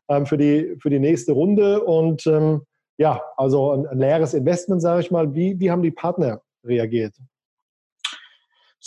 ähm, 0.08 0.26
für, 0.26 0.38
die, 0.38 0.78
für 0.80 0.90
die 0.90 1.00
nächste 1.00 1.34
Runde. 1.34 1.84
Und 1.84 2.26
ähm, 2.28 2.62
ja, 2.98 3.22
also 3.36 3.72
ein, 3.72 3.86
ein 3.88 4.00
leeres 4.00 4.34
Investment, 4.34 4.82
sage 4.82 5.02
ich 5.02 5.12
mal. 5.12 5.36
Wie, 5.36 5.60
wie 5.60 5.70
haben 5.70 5.82
die 5.82 5.92
Partner 5.92 6.42
reagiert? 6.64 7.16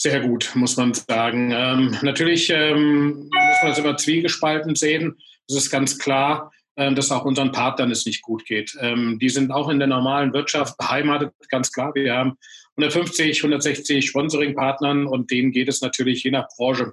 Sehr 0.01 0.21
gut, 0.21 0.53
muss 0.55 0.77
man 0.77 0.95
sagen. 0.95 1.51
Ähm, 1.53 1.99
natürlich 2.03 2.51
ähm, 2.51 3.29
muss 3.33 3.63
man 3.63 3.71
das 3.71 3.79
immer 3.79 3.97
zwiegespalten 3.97 4.77
sehen. 4.77 5.19
Es 5.49 5.57
ist 5.57 5.71
ganz 5.71 5.99
klar, 5.99 6.53
ähm, 6.77 6.95
dass 6.95 7.11
auch 7.11 7.25
unseren 7.25 7.51
Partnern 7.51 7.91
es 7.91 8.07
nicht 8.07 8.23
gut 8.23 8.45
geht. 8.45 8.77
Ähm, 8.81 9.19
die 9.19 9.29
sind 9.29 9.51
auch 9.51 9.69
in 9.69 9.81
der 9.81 9.89
normalen 9.89 10.33
Wirtschaft 10.33 10.79
beheimatet, 10.79 11.33
ganz 11.49 11.73
klar. 11.73 11.97
Wir 11.97 12.15
haben 12.15 12.39
150, 12.77 13.39
160 13.39 14.07
Sponsoring-Partnern 14.07 15.09
und 15.09 15.33
denen 15.33 15.51
geht 15.51 15.69
es 15.69 15.81
natürlich 15.81 16.23
je 16.23 16.31
nach 16.31 16.47
Branche 16.57 16.93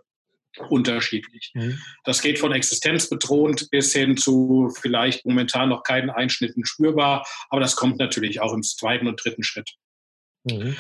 unterschiedlich. 0.70 1.52
Mhm. 1.54 1.80
Das 2.06 2.24
geht 2.24 2.40
von 2.40 2.54
existenzbedrohend 2.54 3.70
bis 3.70 3.94
hin 3.94 4.18
zu 4.18 4.74
vielleicht 4.82 5.28
momentan 5.28 5.70
noch 5.70 5.84
keinen 5.84 6.10
Einschnitten 6.10 6.66
spürbar, 6.66 7.28
aber 7.52 7.62
das 7.62 7.76
kommt 7.76 8.00
natürlich 8.00 8.42
auch 8.42 8.54
im 8.54 8.64
zweiten 8.64 9.06
und 9.06 9.24
dritten 9.24 9.44
Schritt. 9.44 9.76
Mhm. 10.46 10.76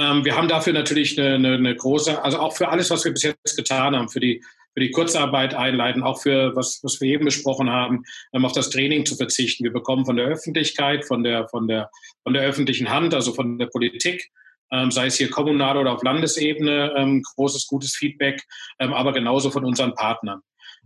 Ähm, 0.00 0.24
wir 0.24 0.34
haben 0.34 0.48
dafür 0.48 0.72
natürlich 0.72 1.20
eine, 1.20 1.34
eine, 1.34 1.54
eine, 1.54 1.76
große, 1.76 2.22
also 2.24 2.38
auch 2.38 2.56
für 2.56 2.68
alles, 2.68 2.90
was 2.90 3.04
wir 3.04 3.12
bis 3.12 3.22
jetzt 3.22 3.56
getan 3.56 3.94
haben, 3.94 4.08
für 4.08 4.20
die, 4.20 4.42
für 4.72 4.80
die 4.80 4.92
Kurzarbeit 4.92 5.52
einleiten, 5.52 6.02
auch 6.02 6.22
für 6.22 6.56
was, 6.56 6.80
was 6.82 7.00
wir 7.02 7.12
eben 7.12 7.26
besprochen 7.26 7.68
haben, 7.68 8.04
ähm, 8.32 8.46
auf 8.46 8.52
das 8.52 8.70
Training 8.70 9.04
zu 9.04 9.14
verzichten. 9.16 9.64
Wir 9.64 9.72
bekommen 9.72 10.06
von 10.06 10.16
der 10.16 10.26
Öffentlichkeit, 10.26 11.04
von 11.04 11.22
der, 11.22 11.48
von 11.48 11.68
der, 11.68 11.90
von 12.22 12.32
der 12.32 12.44
öffentlichen 12.44 12.88
Hand, 12.88 13.12
also 13.12 13.34
von 13.34 13.58
der 13.58 13.66
Politik, 13.66 14.30
ähm, 14.72 14.90
sei 14.90 15.06
es 15.06 15.16
hier 15.16 15.28
kommunal 15.28 15.76
oder 15.76 15.92
auf 15.92 16.02
Landesebene, 16.02 16.94
ähm, 16.96 17.22
großes, 17.34 17.66
gutes 17.66 17.94
Feedback, 17.94 18.42
ähm, 18.78 18.94
aber 18.94 19.12
genauso 19.12 19.50
von 19.50 19.66
unseren 19.66 19.94
Partnern. 19.94 20.40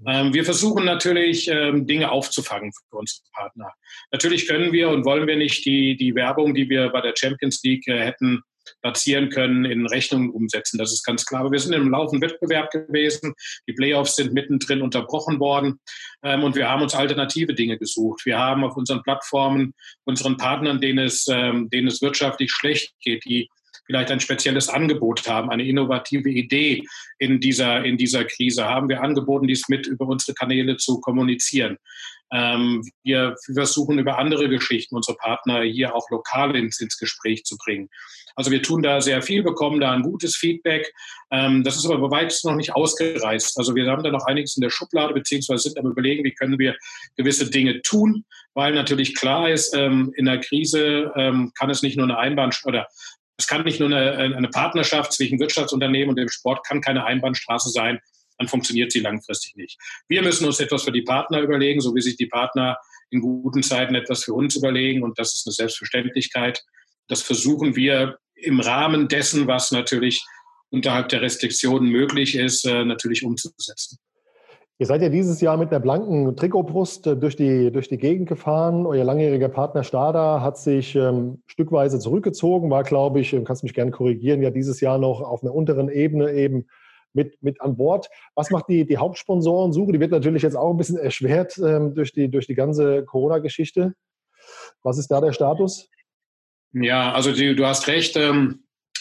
Ähm, 0.09 0.35
wir 0.35 0.45
versuchen 0.45 0.85
natürlich, 0.85 1.47
ähm, 1.47 1.87
Dinge 1.87 2.11
aufzufangen 2.11 2.73
für 2.73 2.97
unsere 2.97 3.23
Partner. 3.33 3.71
Natürlich 4.11 4.49
können 4.49 4.73
wir 4.73 4.89
und 4.89 5.05
wollen 5.05 5.29
wir 5.29 5.37
nicht 5.37 5.65
die, 5.67 5.97
die 5.97 6.17
Werbung, 6.17 6.53
die 6.53 6.69
wir 6.69 6.89
bei 6.89 7.01
der 7.01 7.15
Champions 7.17 7.63
League 7.63 7.87
äh, 7.87 8.01
hätten 8.01 8.43
platzieren 8.83 9.29
können, 9.29 9.65
in 9.65 9.87
Rechnungen 9.87 10.31
umsetzen. 10.31 10.79
Das 10.79 10.93
ist 10.93 11.05
ganz 11.05 11.25
klar. 11.25 11.43
Aber 11.43 11.53
wir 11.53 11.59
sind 11.59 11.73
im 11.73 11.91
laufenden 11.91 12.29
Wettbewerb 12.29 12.71
gewesen. 12.71 13.35
Die 13.69 13.73
Playoffs 13.73 14.17
sind 14.17 14.33
mittendrin 14.33 14.83
unterbrochen 14.83 15.41
worden. 15.41 15.81
Ähm, 16.23 16.43
und 16.43 16.57
wir 16.57 16.69
haben 16.69 16.83
uns 16.83 16.95
alternative 16.95 17.55
Dinge 17.55 17.79
gesucht. 17.79 18.25
Wir 18.25 18.39
haben 18.39 18.65
auf 18.65 18.77
unseren 18.77 19.03
Plattformen 19.03 19.75
unseren 20.05 20.37
Partnern, 20.37 20.81
denen 20.81 21.07
es, 21.07 21.27
ähm, 21.29 21.69
denen 21.71 21.89
es 21.89 22.03
wirtschaftlich 22.03 22.51
schlecht 22.53 22.95
geht, 23.01 23.25
die 23.25 23.49
vielleicht 23.87 24.11
ein 24.11 24.21
spezielles 24.21 24.69
Angebot 24.69 25.27
haben, 25.29 25.51
eine 25.51 25.67
innovative 25.67 26.31
Idee 26.31 26.83
in 27.19 27.41
dieser, 27.41 27.85
in 27.85 27.99
dieser 27.99 28.25
Krise, 28.25 28.65
haben 28.65 28.89
wir 28.89 29.03
angeboten, 29.03 29.47
dies 29.47 29.69
mit 29.69 29.87
über 29.87 30.07
unsere 30.07 30.35
Kanäle 30.35 30.77
zu 30.77 31.01
kommunizieren. 31.01 31.77
Ähm, 32.33 32.83
wir 33.03 33.37
versuchen 33.53 33.99
über 33.99 34.19
andere 34.19 34.49
Geschichten 34.49 34.97
unsere 34.97 35.17
Partner 35.19 35.63
hier 35.63 35.95
auch 35.95 36.09
lokal 36.11 36.57
ins, 36.57 36.81
ins 36.81 36.99
Gespräch 36.99 37.45
zu 37.45 37.57
bringen. 37.59 37.91
Also 38.35 38.51
wir 38.51 38.63
tun 38.63 38.83
da 38.83 39.01
sehr 39.01 39.23
viel, 39.23 39.43
bekommen 39.43 39.81
da 39.81 39.93
ein 39.93 40.03
gutes 40.03 40.37
Feedback. 40.37 40.93
Ähm, 41.31 41.63
das 41.63 41.77
ist 41.77 41.87
aber 41.87 41.99
bei 41.99 42.11
weitem 42.11 42.51
noch 42.51 42.57
nicht 42.57 42.75
ausgereizt. 42.75 43.59
Also 43.59 43.75
wir 43.75 43.91
haben 43.91 44.03
da 44.03 44.11
noch 44.11 44.27
einiges 44.27 44.57
in 44.57 44.63
der 44.63 44.71
Schublade, 44.71 45.15
beziehungsweise 45.15 45.65
sind 45.65 45.79
am 45.79 45.91
überlegen, 45.91 46.25
wie 46.25 46.35
können 46.35 46.59
wir 46.59 46.77
gewisse 47.17 47.51
Dinge 47.51 47.83
tun, 47.83 48.25
weil 48.55 48.75
natürlich 48.75 49.15
klar 49.15 49.51
ist, 49.51 49.75
ähm, 49.75 50.13
in 50.17 50.25
der 50.25 50.41
Krise 50.41 51.13
ähm, 51.17 51.53
kann 51.59 51.71
es 51.71 51.83
nicht 51.83 51.97
nur 51.97 52.05
eine 52.05 52.19
Einbahn 52.19 52.51
oder 52.65 52.89
es 53.37 53.47
kann 53.47 53.65
nicht 53.65 53.81
nur 53.81 53.89
eine, 53.89 54.37
eine 54.37 54.49
Partnerschaft 54.49 55.13
zwischen 55.13 55.41
Wirtschaftsunternehmen 55.41 56.11
und 56.11 56.17
dem 56.17 56.29
Sport, 56.29 56.65
kann 56.67 56.81
keine 56.81 57.05
Einbahnstraße 57.05 57.71
sein, 57.71 57.99
dann 58.39 58.49
funktioniert 58.49 58.93
sie 58.93 59.01
langfristig 59.01 59.57
nicht. 59.57 59.79
Wir 60.09 60.23
müssen 60.23 60.47
uns 60.47 60.61
etwas 60.61 60.85
für 60.85 60.93
die 60.93 61.03
Partner 61.03 61.41
überlegen, 61.41 61.81
so 61.81 61.95
wie 61.95 62.01
sich 62.01 62.17
die 62.17 62.27
Partner 62.27 62.79
in 63.11 63.21
guten 63.21 63.63
Zeiten 63.63 63.95
etwas 63.95 64.25
für 64.25 64.35
uns 64.35 64.57
überlegen. 64.57 65.03
Und 65.03 65.19
das 65.19 65.35
ist 65.35 65.47
eine 65.47 65.53
Selbstverständlichkeit. 65.53 66.63
Das 67.09 67.23
versuchen 67.23 67.77
wir 67.77 68.19
im 68.35 68.61
Rahmen 68.61 69.09
dessen, 69.09 69.47
was 69.47 69.73
natürlich 69.73 70.25
unterhalb 70.71 71.09
der 71.09 71.23
Restriktionen 71.23 71.91
möglich 71.91 72.37
ist, 72.37 72.65
äh, 72.67 72.85
natürlich 72.85 73.25
umzusetzen. 73.25 73.99
Ihr 74.79 74.87
seid 74.87 75.03
ja 75.03 75.09
dieses 75.09 75.41
Jahr 75.41 75.57
mit 75.57 75.71
einer 75.71 75.79
blanken 75.79 76.35
Trikotbrust 76.35 77.07
äh, 77.07 77.17
durch 77.17 77.37
die, 77.37 77.71
durch 77.71 77.89
die 77.89 77.97
Gegend 77.97 78.29
gefahren. 78.29 78.87
Euer 78.87 79.05
langjähriger 79.05 79.49
Partner 79.49 79.85
Stada 79.85 80.41
hat 80.41 80.59
sich 80.59 80.97
ähm, 80.97 81.43
stückweise 81.47 82.01
zurückgezogen, 82.01 82.71
war, 82.71 82.83
glaube 82.83 83.21
ich, 83.21 83.37
kannst 83.45 83.63
mich 83.63 83.73
gerne 83.73 83.93
korrigieren, 83.93 84.43
ja 84.43 84.51
dieses 84.51 84.81
Jahr 84.81 84.99
noch 84.99 85.21
auf 85.21 85.45
einer 85.45 85.55
unteren 85.55 85.89
Ebene 85.89 86.33
eben 86.33 86.67
mit, 87.13 87.41
mit 87.41 87.61
an 87.61 87.77
Bord. 87.77 88.09
Was 88.35 88.51
macht 88.51 88.69
die, 88.69 88.85
die 88.85 88.99
Hauptsponsorensuche? 88.99 89.93
Die 89.93 90.01
wird 90.01 90.11
natürlich 90.11 90.43
jetzt 90.43 90.57
auch 90.57 90.73
ein 90.73 90.77
bisschen 90.77 90.99
erschwert 90.99 91.57
ähm, 91.59 91.95
durch, 91.95 92.13
die, 92.13 92.29
durch 92.29 92.49
die 92.49 92.57
ganze 92.57 93.05
Corona-Geschichte. 93.05 93.95
Was 94.83 94.99
ist 94.99 95.09
da 95.09 95.21
der 95.21 95.33
Status? 95.33 95.89
Ja, 96.75 97.13
also 97.13 97.33
die, 97.33 97.55
du 97.55 97.67
hast 97.67 97.87
recht. 97.87 98.17
Ähm, 98.17 98.61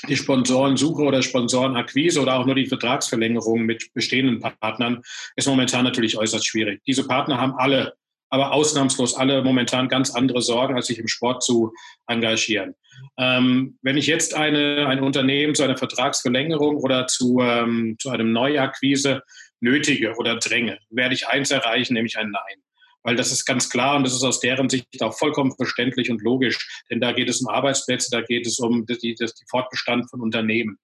die 0.10 0.18
Sponsorensuche 0.18 1.02
oder 1.04 1.22
Sponsorenakquise 1.22 2.22
oder 2.22 2.36
auch 2.36 2.46
nur 2.46 2.56
die 2.56 2.66
Vertragsverlängerung 2.66 3.62
mit 3.62 3.94
bestehenden 3.94 4.40
Partnern 4.40 5.02
ist 5.38 5.48
momentan 5.48 5.86
natürlich 5.86 6.18
äußerst 6.18 6.46
schwierig. 6.46 6.82
Diese 6.86 7.08
Partner 7.08 7.40
haben 7.40 7.54
alle, 7.58 7.94
aber 8.30 8.52
ausnahmslos 8.52 9.16
alle 9.16 9.44
momentan 9.44 9.88
ganz 9.88 10.14
andere 10.14 10.42
Sorgen, 10.42 10.76
als 10.76 10.88
sich 10.88 11.00
im 11.00 11.08
Sport 11.08 11.44
zu 11.44 11.72
engagieren. 12.08 12.76
Ähm, 13.18 13.78
wenn 13.82 13.96
ich 13.96 14.08
jetzt 14.08 14.34
eine, 14.34 14.88
ein 14.88 15.00
Unternehmen 15.00 15.56
zu 15.56 15.64
einer 15.64 15.78
Vertragsverlängerung 15.78 16.76
oder 16.76 17.08
zu, 17.08 17.40
ähm, 17.42 17.96
zu 17.98 18.10
einem 18.10 18.34
Neuakquise 18.34 19.24
nötige 19.62 20.16
oder 20.18 20.36
dränge, 20.36 20.80
werde 20.90 21.16
ich 21.16 21.30
eins 21.30 21.50
erreichen, 21.50 21.94
nämlich 21.94 22.18
ein 22.18 22.30
Nein 22.30 22.64
weil 23.04 23.16
das 23.16 23.32
ist 23.32 23.46
ganz 23.46 23.70
klar 23.70 23.96
und 23.96 24.04
das 24.04 24.14
ist 24.14 24.24
aus 24.24 24.40
deren 24.40 24.70
Sicht 24.70 25.02
auch 25.02 25.18
vollkommen 25.18 25.56
verständlich 25.56 26.10
und 26.10 26.22
logisch, 26.22 26.84
denn 26.90 27.00
da 27.00 27.12
geht 27.12 27.30
es 27.30 27.42
um 27.42 27.50
Arbeitsplätze, 27.50 28.10
da 28.12 28.22
geht 28.22 28.48
es 28.48 28.60
um 28.60 28.86
die, 28.86 29.16
das, 29.16 29.36
die 29.36 29.46
Fortbestand 29.50 30.10
von 30.10 30.22
Unternehmen. 30.22 30.78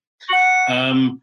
Ähm, 0.68 1.22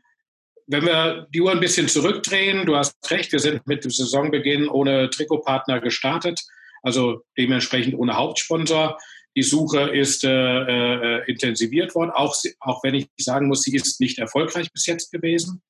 wenn 0.66 0.84
wir 0.84 1.28
die 1.32 1.40
Uhr 1.40 1.52
ein 1.52 1.60
bisschen 1.60 1.88
zurückdrehen, 1.88 2.66
du 2.66 2.76
hast 2.76 2.94
recht, 3.10 3.30
wir 3.32 3.38
sind 3.38 3.66
mit 3.66 3.84
dem 3.84 3.90
Saisonbeginn 3.90 4.68
ohne 4.68 5.10
Trikotpartner 5.10 5.80
gestartet, 5.80 6.40
also 6.82 7.22
dementsprechend 7.38 7.94
ohne 7.94 8.16
Hauptsponsor. 8.16 8.98
Die 9.36 9.42
Suche 9.42 9.90
ist 9.90 10.24
äh, 10.24 10.30
äh, 10.30 11.30
intensiviert 11.30 11.94
worden, 11.94 12.10
auch, 12.10 12.34
auch 12.60 12.82
wenn 12.82 12.94
ich 12.94 13.06
sagen 13.18 13.48
muss, 13.48 13.62
sie 13.62 13.76
ist 13.76 14.00
nicht 14.00 14.18
erfolgreich 14.18 14.72
bis 14.72 14.86
jetzt 14.86 15.12
gewesen. 15.12 15.62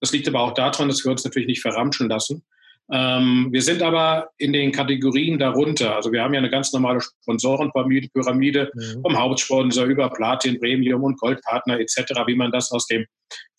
Das 0.00 0.12
liegt 0.12 0.28
aber 0.28 0.40
auch 0.40 0.52
daran, 0.52 0.88
dass 0.88 1.02
wir 1.04 1.10
uns 1.10 1.24
natürlich 1.24 1.48
nicht 1.48 1.62
verramschen 1.62 2.08
lassen. 2.08 2.44
Ähm, 2.92 3.48
wir 3.50 3.62
sind 3.62 3.82
aber 3.82 4.28
in 4.36 4.52
den 4.52 4.70
Kategorien 4.70 5.38
darunter. 5.38 5.96
Also 5.96 6.12
wir 6.12 6.22
haben 6.22 6.34
ja 6.34 6.38
eine 6.38 6.50
ganz 6.50 6.72
normale 6.72 7.00
Sponsorenpyramide 7.00 8.70
mhm. 8.74 9.02
vom 9.02 9.18
Hauptsponsor 9.18 9.86
über 9.86 10.10
Platin, 10.10 10.60
Premium 10.60 11.02
und 11.02 11.18
Goldpartner 11.18 11.80
etc., 11.80 12.12
wie 12.26 12.36
man 12.36 12.52
das 12.52 12.70
aus 12.72 12.86
dem 12.86 13.06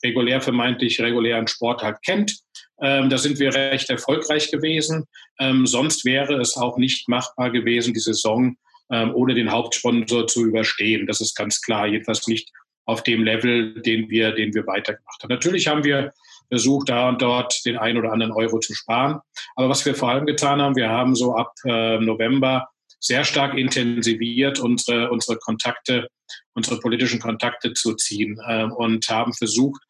regulär 0.04 0.42
vermeintlich 0.42 1.02
regulären 1.02 1.48
Sport 1.48 1.82
halt 1.82 1.98
kennt. 2.06 2.38
Ähm, 2.82 3.10
da 3.10 3.18
sind 3.18 3.40
wir 3.40 3.54
recht 3.54 3.90
erfolgreich 3.90 4.52
gewesen. 4.52 5.06
Ähm, 5.40 5.66
sonst 5.66 6.06
wäre 6.06 6.36
es 6.40 6.56
auch 6.56 6.78
nicht 6.78 7.10
machbar 7.10 7.50
gewesen, 7.50 7.94
die 7.94 8.00
Saison 8.00 8.56
ähm, 8.92 9.12
ohne 9.16 9.34
den 9.34 9.52
Hauptsponsor 9.52 10.28
zu 10.28 10.46
überstehen. 10.46 11.08
Das 11.08 11.22
ist 11.22 11.36
ganz 11.36 11.62
klar, 11.62 11.88
jedenfalls 11.88 12.28
nicht 12.28 12.52
auf 12.86 13.02
dem 13.02 13.24
Level, 13.24 13.82
den 13.82 14.10
wir, 14.10 14.32
den 14.32 14.54
wir 14.54 14.68
weitergemacht 14.68 15.24
haben. 15.24 15.34
Natürlich 15.34 15.68
haben 15.68 15.84
wir 15.84 16.14
versucht, 16.50 16.90
da 16.90 17.10
und 17.10 17.22
dort 17.22 17.66
den 17.66 17.78
einen 17.78 17.98
oder 17.98 18.12
anderen 18.12 18.34
Euro 18.34 18.60
zu 18.60 18.74
sparen. 18.74 19.20
Aber 19.56 19.70
was 19.70 19.86
wir 19.86 19.96
vor 19.96 20.10
allem 20.10 20.26
getan 20.26 20.62
haben, 20.62 20.76
wir 20.76 20.90
haben 20.90 21.16
so 21.16 21.36
ab 21.36 21.54
äh, 21.66 22.00
November 22.00 22.68
sehr 23.00 23.24
stark 23.24 23.56
intensiviert 23.56 24.60
unsere, 24.60 25.12
unsere 25.12 25.38
Kontakte, 25.38 26.08
unsere 26.54 26.80
politischen 26.80 27.20
Kontakte 27.20 27.74
zu 27.74 27.94
ziehen 27.96 28.40
äh, 28.48 28.64
und 28.64 29.08
haben 29.10 29.34
versucht, 29.34 29.82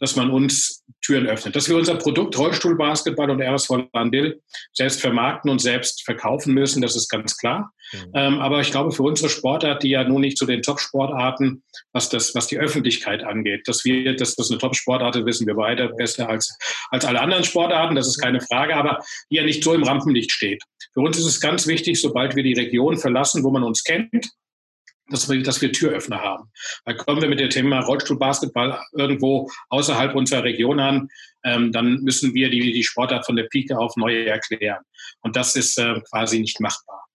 dass 0.00 0.16
man 0.16 0.30
uns 0.30 0.84
Türen 1.00 1.26
öffnet. 1.26 1.56
Dass 1.56 1.68
wir 1.68 1.76
unser 1.76 1.94
Produkt 1.96 2.36
Rollstuhlbasketball 2.38 3.30
und 3.30 3.40
RSV 3.40 3.88
Landil 3.92 4.40
selbst 4.72 5.00
vermarkten 5.00 5.50
und 5.50 5.60
selbst 5.60 6.04
verkaufen 6.04 6.54
müssen, 6.54 6.82
das 6.82 6.96
ist 6.96 7.08
ganz 7.08 7.36
klar. 7.36 7.72
Mhm. 7.92 8.10
Ähm, 8.14 8.38
aber 8.40 8.60
ich 8.60 8.70
glaube, 8.70 8.92
für 8.92 9.02
unsere 9.02 9.28
Sportart, 9.28 9.82
die 9.82 9.90
ja 9.90 10.04
nun 10.04 10.20
nicht 10.20 10.36
zu 10.36 10.46
den 10.46 10.62
Top-Sportarten, 10.62 11.62
was, 11.92 12.08
das, 12.08 12.34
was 12.34 12.46
die 12.46 12.58
Öffentlichkeit 12.58 13.24
angeht, 13.24 13.66
dass 13.66 13.84
wir, 13.84 14.14
dass 14.16 14.34
das 14.34 14.50
eine 14.50 14.58
Top-Sportart 14.58 15.16
ist, 15.16 15.26
wissen 15.26 15.46
wir 15.46 15.56
weiter 15.56 15.88
besser 15.88 16.28
als, 16.28 16.56
als 16.90 17.04
alle 17.04 17.20
anderen 17.20 17.44
Sportarten, 17.44 17.94
das 17.94 18.08
ist 18.08 18.20
keine 18.20 18.40
Frage, 18.40 18.76
aber 18.76 18.98
die 19.30 19.36
ja 19.36 19.44
nicht 19.44 19.64
so 19.64 19.74
im 19.74 19.84
Rampenlicht 19.84 20.32
steht. 20.32 20.62
Für 20.92 21.00
uns 21.00 21.18
ist 21.18 21.26
es 21.26 21.40
ganz 21.40 21.66
wichtig, 21.66 22.00
sobald 22.00 22.36
wir 22.36 22.42
die 22.42 22.54
Region 22.54 22.98
verlassen, 22.98 23.44
wo 23.44 23.50
man 23.50 23.62
uns 23.62 23.84
kennt, 23.84 24.30
dass 25.10 25.28
wir, 25.28 25.42
dass 25.42 25.60
wir 25.60 25.72
Türöffner 25.72 26.20
haben. 26.20 26.50
Da 26.84 26.94
kommen 26.94 27.20
wir 27.22 27.28
mit 27.28 27.40
dem 27.40 27.50
Thema 27.50 27.80
Rollstuhlbasketball 27.80 28.80
irgendwo 28.92 29.50
außerhalb 29.68 30.14
unserer 30.14 30.44
Region 30.44 30.80
an, 30.80 31.08
ähm, 31.44 31.72
dann 31.72 32.00
müssen 32.02 32.34
wir 32.34 32.50
die, 32.50 32.72
die 32.72 32.84
Sportart 32.84 33.26
von 33.26 33.36
der 33.36 33.44
Pike 33.44 33.78
auf 33.78 33.96
neu 33.96 34.24
erklären. 34.24 34.82
Und 35.22 35.36
das 35.36 35.56
ist 35.56 35.78
äh, 35.78 36.00
quasi 36.10 36.40
nicht 36.40 36.60
machbar. 36.60 37.06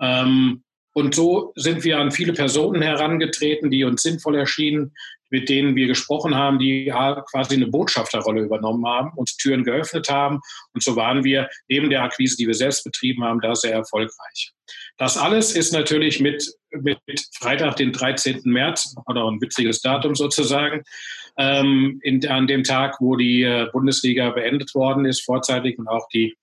Ähm, 0.00 0.62
Und 0.94 1.14
so 1.14 1.52
sind 1.56 1.84
wir 1.84 1.98
an 1.98 2.12
viele 2.12 2.34
Personen 2.34 2.82
herangetreten, 2.82 3.70
die 3.70 3.84
uns 3.84 4.02
sinnvoll 4.02 4.36
erschienen, 4.36 4.92
mit 5.32 5.48
denen 5.48 5.74
wir 5.74 5.86
gesprochen 5.86 6.34
haben, 6.34 6.58
die 6.58 6.92
quasi 7.30 7.54
eine 7.54 7.66
Botschafterrolle 7.66 8.42
übernommen 8.42 8.86
haben, 8.86 9.12
uns 9.16 9.34
Türen 9.38 9.64
geöffnet 9.64 10.10
haben. 10.10 10.40
Und 10.74 10.84
so 10.84 10.94
waren 10.94 11.24
wir 11.24 11.48
neben 11.68 11.88
der 11.88 12.02
Akquise, 12.02 12.36
die 12.36 12.46
wir 12.46 12.54
selbst 12.54 12.84
betrieben 12.84 13.24
haben, 13.24 13.40
da 13.40 13.54
sehr 13.54 13.72
erfolgreich. 13.72 14.52
Das 14.98 15.16
alles 15.16 15.56
ist 15.56 15.72
natürlich 15.72 16.20
mit, 16.20 16.54
mit 16.70 16.98
Freitag, 17.40 17.76
den 17.76 17.92
13. 17.92 18.42
März, 18.44 18.94
oder 19.06 19.26
ein 19.26 19.40
witziges 19.40 19.80
Datum 19.80 20.14
sozusagen, 20.14 20.82
ähm, 21.38 21.98
in, 22.02 22.24
an 22.28 22.46
dem 22.46 22.62
Tag, 22.62 22.96
wo 23.00 23.16
die 23.16 23.42
äh, 23.42 23.68
Bundesliga 23.72 24.30
beendet 24.30 24.74
worden 24.74 25.06
ist, 25.06 25.24
vorzeitig 25.24 25.78
und 25.78 25.88
auch 25.88 26.06
die 26.12 26.36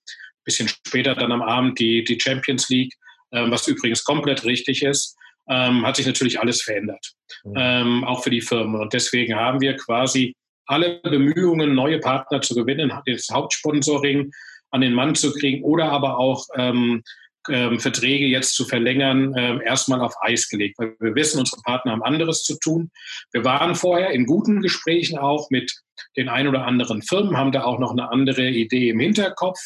bisschen 0.44 0.68
später 0.68 1.14
dann 1.14 1.32
am 1.32 1.44
Abend 1.44 1.80
die, 1.80 2.04
die 2.04 2.20
Champions 2.20 2.70
League, 2.70 2.96
ähm, 3.32 3.52
was 3.52 3.68
übrigens 3.68 4.04
komplett 4.04 4.46
richtig 4.46 4.82
ist, 4.82 5.16
ähm, 5.50 5.86
hat 5.86 5.96
sich 5.96 6.06
natürlich 6.06 6.40
alles 6.40 6.62
verändert, 6.62 7.14
mhm. 7.44 7.54
ähm, 7.58 8.04
auch 8.04 8.24
für 8.24 8.30
die 8.30 8.42
Firmen. 8.42 8.80
Und 8.80 8.94
deswegen 8.94 9.36
haben 9.36 9.62
wir 9.62 9.76
quasi 9.76 10.36
alle 10.66 11.00
Bemühungen, 11.02 11.74
neue 11.74 12.00
Partner 12.00 12.42
zu 12.42 12.54
gewinnen, 12.54 12.92
das 13.06 13.28
Hauptsponsoring 13.32 14.32
an 14.72 14.82
den 14.82 14.94
Mann 14.94 15.16
zu 15.16 15.34
kriegen 15.34 15.64
oder 15.64 15.92
aber 15.92 16.20
auch 16.20 16.46
ähm, 16.56 17.02
ähm, 17.50 17.80
Verträge 17.80 18.26
jetzt 18.26 18.54
zu 18.54 18.66
verlängern, 18.66 19.34
ähm, 19.36 19.62
erstmal 19.62 20.02
auf 20.02 20.14
Eis 20.22 20.48
gelegt, 20.50 20.78
weil 20.78 20.96
wir 21.00 21.16
wissen, 21.16 21.40
unsere 21.40 21.62
Partner 21.64 21.94
haben 21.94 22.04
anderes 22.04 22.44
zu 22.44 22.60
tun. 22.60 22.92
Wir 23.32 23.44
waren 23.44 23.76
vorher 23.76 24.12
in 24.12 24.26
guten 24.26 24.62
Gesprächen 24.62 25.18
auch 25.18 25.50
mit 25.50 25.74
den 26.16 26.30
ein 26.30 26.48
oder 26.48 26.66
anderen 26.66 27.02
Firmen, 27.02 27.38
haben 27.38 27.52
da 27.52 27.64
auch 27.64 27.80
noch 27.80 27.92
eine 27.92 28.12
andere 28.12 28.48
Idee 28.48 28.90
im 28.90 29.00
Hinterkopf. 29.00 29.60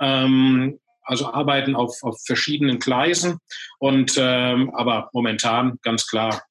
Ähm, 0.00 0.80
also 1.10 1.26
arbeiten 1.26 1.74
auf, 1.74 1.98
auf 2.02 2.16
verschiedenen 2.24 2.78
Gleisen. 2.78 3.38
Und 3.78 4.16
ähm, 4.16 4.70
aber 4.74 5.10
momentan 5.12 5.78
ganz 5.82 6.06
klar, 6.06 6.42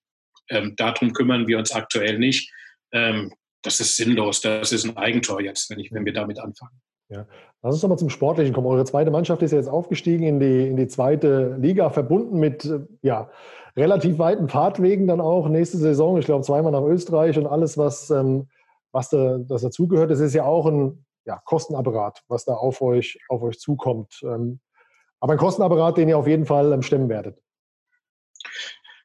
ähm, 0.50 0.74
darum 0.76 1.14
kümmern 1.14 1.48
wir 1.48 1.58
uns 1.58 1.72
aktuell 1.72 2.20
nicht. 2.20 2.52
Ähm, 2.92 3.34
das 3.64 3.80
ist 3.80 3.96
sinnlos. 3.96 4.42
Das 4.42 4.72
ist 4.72 4.86
ein 4.86 4.98
Eigentor 4.98 5.42
jetzt, 5.42 5.70
wenn, 5.70 5.80
ich, 5.80 5.92
wenn 5.92 6.06
wir 6.06 6.14
damit 6.14 6.40
anfangen. 6.40 6.80
Ja. 7.10 7.26
Lass 7.62 7.74
uns 7.74 7.82
doch 7.82 7.90
mal 7.90 7.98
zum 7.98 8.10
Sportlichen 8.10 8.54
kommen. 8.54 8.68
Eure 8.68 8.86
zweite 8.86 9.12
Mannschaft 9.12 9.42
ist 9.42 9.52
ja 9.52 9.58
jetzt 9.58 9.70
aufgestiegen 9.70 10.26
in 10.26 10.40
die, 10.40 10.68
in 10.68 10.78
die 10.78 10.88
zweite 10.88 11.58
Liga, 11.60 11.90
verbunden 11.90 12.40
mit 12.40 12.70
ja, 13.02 13.30
relativ 13.76 14.20
weiten 14.20 14.50
Fahrtwegen 14.50 15.08
dann 15.08 15.22
auch 15.22 15.48
nächste 15.48 15.78
Saison. 15.78 16.18
Ich 16.18 16.26
glaube, 16.26 16.44
zweimal 16.44 16.72
nach 16.72 16.84
Österreich 16.84 17.38
und 17.38 17.48
alles, 17.48 17.78
was, 17.78 18.10
ähm, 18.10 18.48
was 18.92 19.10
da, 19.10 19.38
das 19.40 19.62
dazugehört. 19.62 20.12
Das 20.12 20.20
ist 20.20 20.34
ja 20.34 20.44
auch 20.44 20.66
ein 20.66 21.06
ja, 21.26 21.42
Kostenapparat, 21.46 22.22
was 22.28 22.46
da 22.46 22.54
auf 22.54 22.82
euch, 22.82 23.20
auf 23.28 23.42
euch 23.42 23.60
zukommt. 23.60 24.20
Ähm, 24.24 24.60
aber 25.20 25.34
ein 25.34 25.40
Kostenapparat, 25.40 25.98
den 25.98 26.10
ihr 26.10 26.18
auf 26.18 26.28
jeden 26.28 26.46
Fall 26.46 26.72
ähm, 26.72 26.82
stemmen 26.82 27.10
werdet. 27.10 27.38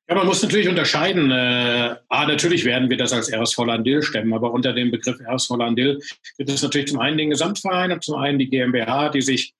Ja, 0.08 0.14
man 0.16 0.26
muss 0.26 0.42
natürlich 0.42 0.68
unterscheiden. 0.68 1.30
Äh, 1.30 1.96
A, 2.08 2.26
natürlich 2.26 2.64
werden 2.64 2.90
wir 2.90 2.98
das 2.98 3.12
als 3.12 3.32
RS 3.32 3.56
Hollandil 3.56 4.02
stemmen, 4.02 4.34
aber 4.34 4.52
unter 4.52 4.74
dem 4.74 4.90
Begriff 4.90 5.18
RS 5.20 5.48
Hollandil 5.48 5.98
gibt 6.36 6.50
es 6.50 6.62
natürlich 6.62 6.88
zum 6.88 7.00
einen 7.00 7.16
den 7.16 7.30
Gesamtverein 7.30 7.90
und 7.90 8.04
zum 8.04 8.16
einen 8.16 8.38
die 8.38 8.50
GmbH, 8.50 9.08
die 9.08 9.22
sich 9.22 9.54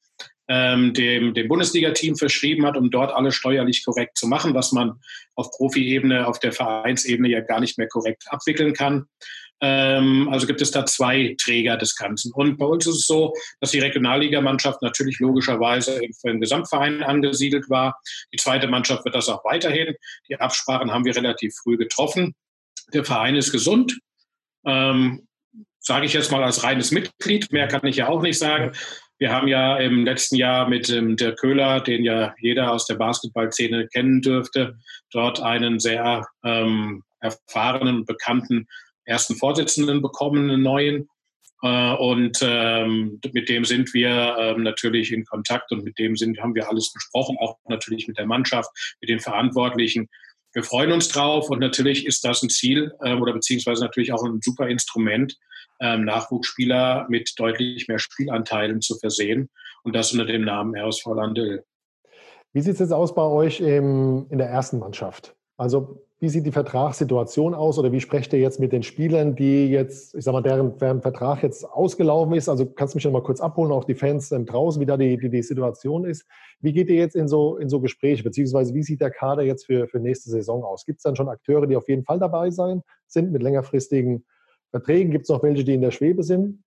ähm, 0.48 0.92
dem, 0.92 1.32
dem 1.32 1.48
Bundesliga-Team 1.48 2.16
verschrieben 2.16 2.66
hat, 2.66 2.76
um 2.76 2.90
dort 2.90 3.12
alles 3.12 3.34
steuerlich 3.34 3.84
korrekt 3.84 4.18
zu 4.18 4.26
machen, 4.26 4.52
was 4.52 4.72
man 4.72 5.00
auf 5.34 5.50
Profi-Ebene, 5.52 6.26
auf 6.26 6.38
der 6.38 6.52
Vereinsebene 6.52 7.30
ja 7.30 7.40
gar 7.40 7.60
nicht 7.60 7.78
mehr 7.78 7.88
korrekt 7.88 8.24
abwickeln 8.28 8.74
kann. 8.74 9.06
Ähm, 9.66 10.28
also 10.30 10.46
gibt 10.46 10.60
es 10.60 10.70
da 10.72 10.84
zwei 10.84 11.34
Träger 11.42 11.78
des 11.78 11.96
Ganzen. 11.96 12.32
Und 12.34 12.58
bei 12.58 12.66
uns 12.66 12.86
ist 12.86 12.96
es 12.96 13.06
so, 13.06 13.32
dass 13.60 13.70
die 13.70 13.78
Regionalligamannschaft 13.78 14.82
natürlich 14.82 15.20
logischerweise 15.20 16.00
im 16.24 16.40
Gesamtverein 16.40 17.02
angesiedelt 17.02 17.70
war. 17.70 17.98
Die 18.30 18.36
zweite 18.36 18.68
Mannschaft 18.68 19.06
wird 19.06 19.14
das 19.14 19.30
auch 19.30 19.42
weiterhin. 19.44 19.94
Die 20.28 20.36
Absprachen 20.36 20.92
haben 20.92 21.06
wir 21.06 21.16
relativ 21.16 21.54
früh 21.62 21.78
getroffen. 21.78 22.34
Der 22.92 23.06
Verein 23.06 23.36
ist 23.36 23.52
gesund. 23.52 23.98
Ähm, 24.66 25.26
sage 25.78 26.04
ich 26.04 26.12
jetzt 26.12 26.30
mal 26.30 26.44
als 26.44 26.62
reines 26.62 26.90
Mitglied. 26.90 27.50
Mehr 27.50 27.66
kann 27.66 27.86
ich 27.86 27.96
ja 27.96 28.08
auch 28.08 28.20
nicht 28.20 28.38
sagen. 28.38 28.72
Wir 29.18 29.32
haben 29.32 29.48
ja 29.48 29.78
im 29.78 30.04
letzten 30.04 30.36
Jahr 30.36 30.68
mit 30.68 30.90
ähm, 30.90 31.16
Dirk 31.16 31.38
Köhler, 31.38 31.80
den 31.80 32.04
ja 32.04 32.34
jeder 32.38 32.70
aus 32.70 32.86
der 32.86 32.96
Basketballszene 32.96 33.88
kennen 33.88 34.20
dürfte, 34.20 34.76
dort 35.10 35.40
einen 35.40 35.80
sehr 35.80 36.26
ähm, 36.44 37.02
erfahrenen 37.20 38.04
bekannten 38.04 38.66
ersten 39.04 39.36
Vorsitzenden 39.36 40.02
bekommen, 40.02 40.50
einen 40.50 40.62
neuen. 40.62 41.08
Äh, 41.62 41.94
und 41.94 42.38
ähm, 42.42 43.20
mit 43.32 43.48
dem 43.48 43.64
sind 43.64 43.94
wir 43.94 44.36
ähm, 44.38 44.62
natürlich 44.62 45.12
in 45.12 45.24
Kontakt 45.24 45.72
und 45.72 45.84
mit 45.84 45.98
dem 45.98 46.16
sind, 46.16 46.40
haben 46.40 46.54
wir 46.54 46.68
alles 46.68 46.92
besprochen, 46.92 47.36
auch 47.38 47.56
natürlich 47.68 48.06
mit 48.06 48.18
der 48.18 48.26
Mannschaft, 48.26 48.70
mit 49.00 49.08
den 49.10 49.20
Verantwortlichen. 49.20 50.08
Wir 50.52 50.62
freuen 50.62 50.92
uns 50.92 51.08
drauf 51.08 51.50
und 51.50 51.58
natürlich 51.58 52.06
ist 52.06 52.24
das 52.24 52.42
ein 52.42 52.50
Ziel 52.50 52.92
äh, 53.00 53.14
oder 53.14 53.32
beziehungsweise 53.32 53.82
natürlich 53.82 54.12
auch 54.12 54.22
ein 54.24 54.40
super 54.42 54.68
Instrument, 54.68 55.36
ähm, 55.80 56.04
Nachwuchsspieler 56.04 57.06
mit 57.08 57.32
deutlich 57.36 57.88
mehr 57.88 57.98
Spielanteilen 57.98 58.80
zu 58.80 58.96
versehen 58.98 59.50
und 59.82 59.94
das 59.94 60.12
unter 60.12 60.26
dem 60.26 60.44
Namen 60.44 60.76
RSV 60.76 61.06
Landel. 61.06 61.64
Wie 62.52 62.60
sieht 62.60 62.74
es 62.74 62.78
jetzt 62.78 62.92
aus 62.92 63.14
bei 63.14 63.22
euch 63.22 63.60
in 63.60 64.28
der 64.30 64.46
ersten 64.46 64.78
Mannschaft? 64.78 65.34
Also 65.56 66.06
wie 66.24 66.30
sieht 66.30 66.46
die 66.46 66.52
Vertragssituation 66.52 67.52
aus 67.52 67.78
oder 67.78 67.92
wie 67.92 68.00
sprecht 68.00 68.32
ihr 68.32 68.38
jetzt 68.38 68.58
mit 68.58 68.72
den 68.72 68.82
Spielern, 68.82 69.36
die 69.36 69.68
jetzt, 69.68 70.14
ich 70.14 70.24
sag 70.24 70.32
mal, 70.32 70.40
deren, 70.40 70.78
deren 70.78 71.02
Vertrag 71.02 71.42
jetzt 71.42 71.66
ausgelaufen 71.66 72.32
ist? 72.32 72.48
Also 72.48 72.64
kannst 72.64 72.94
du 72.94 72.96
mich 72.96 73.04
noch 73.04 73.12
mal 73.12 73.22
kurz 73.22 73.42
abholen, 73.42 73.70
auch 73.70 73.84
die 73.84 73.94
Fans 73.94 74.30
draußen, 74.30 74.80
wie 74.80 74.86
da 74.86 74.96
die, 74.96 75.18
die, 75.18 75.28
die, 75.28 75.42
Situation 75.42 76.06
ist. 76.06 76.24
Wie 76.60 76.72
geht 76.72 76.88
ihr 76.88 76.96
jetzt 76.96 77.14
in 77.14 77.28
so, 77.28 77.58
in 77.58 77.68
so 77.68 77.78
Gespräche, 77.78 78.24
beziehungsweise 78.24 78.72
wie 78.72 78.82
sieht 78.82 79.02
der 79.02 79.10
Kader 79.10 79.42
jetzt 79.42 79.66
für, 79.66 79.86
für 79.86 80.00
nächste 80.00 80.30
Saison 80.30 80.64
aus? 80.64 80.86
Gibt 80.86 81.00
es 81.00 81.02
dann 81.02 81.14
schon 81.14 81.28
Akteure, 81.28 81.66
die 81.66 81.76
auf 81.76 81.90
jeden 81.90 82.04
Fall 82.04 82.18
dabei 82.18 82.50
sein, 82.50 82.80
sind 83.06 83.30
mit 83.30 83.42
längerfristigen 83.42 84.24
Verträgen? 84.70 85.12
Gibt 85.12 85.24
es 85.24 85.28
noch 85.28 85.42
welche, 85.42 85.62
die 85.62 85.74
in 85.74 85.82
der 85.82 85.90
Schwebe 85.90 86.22
sind? 86.22 86.63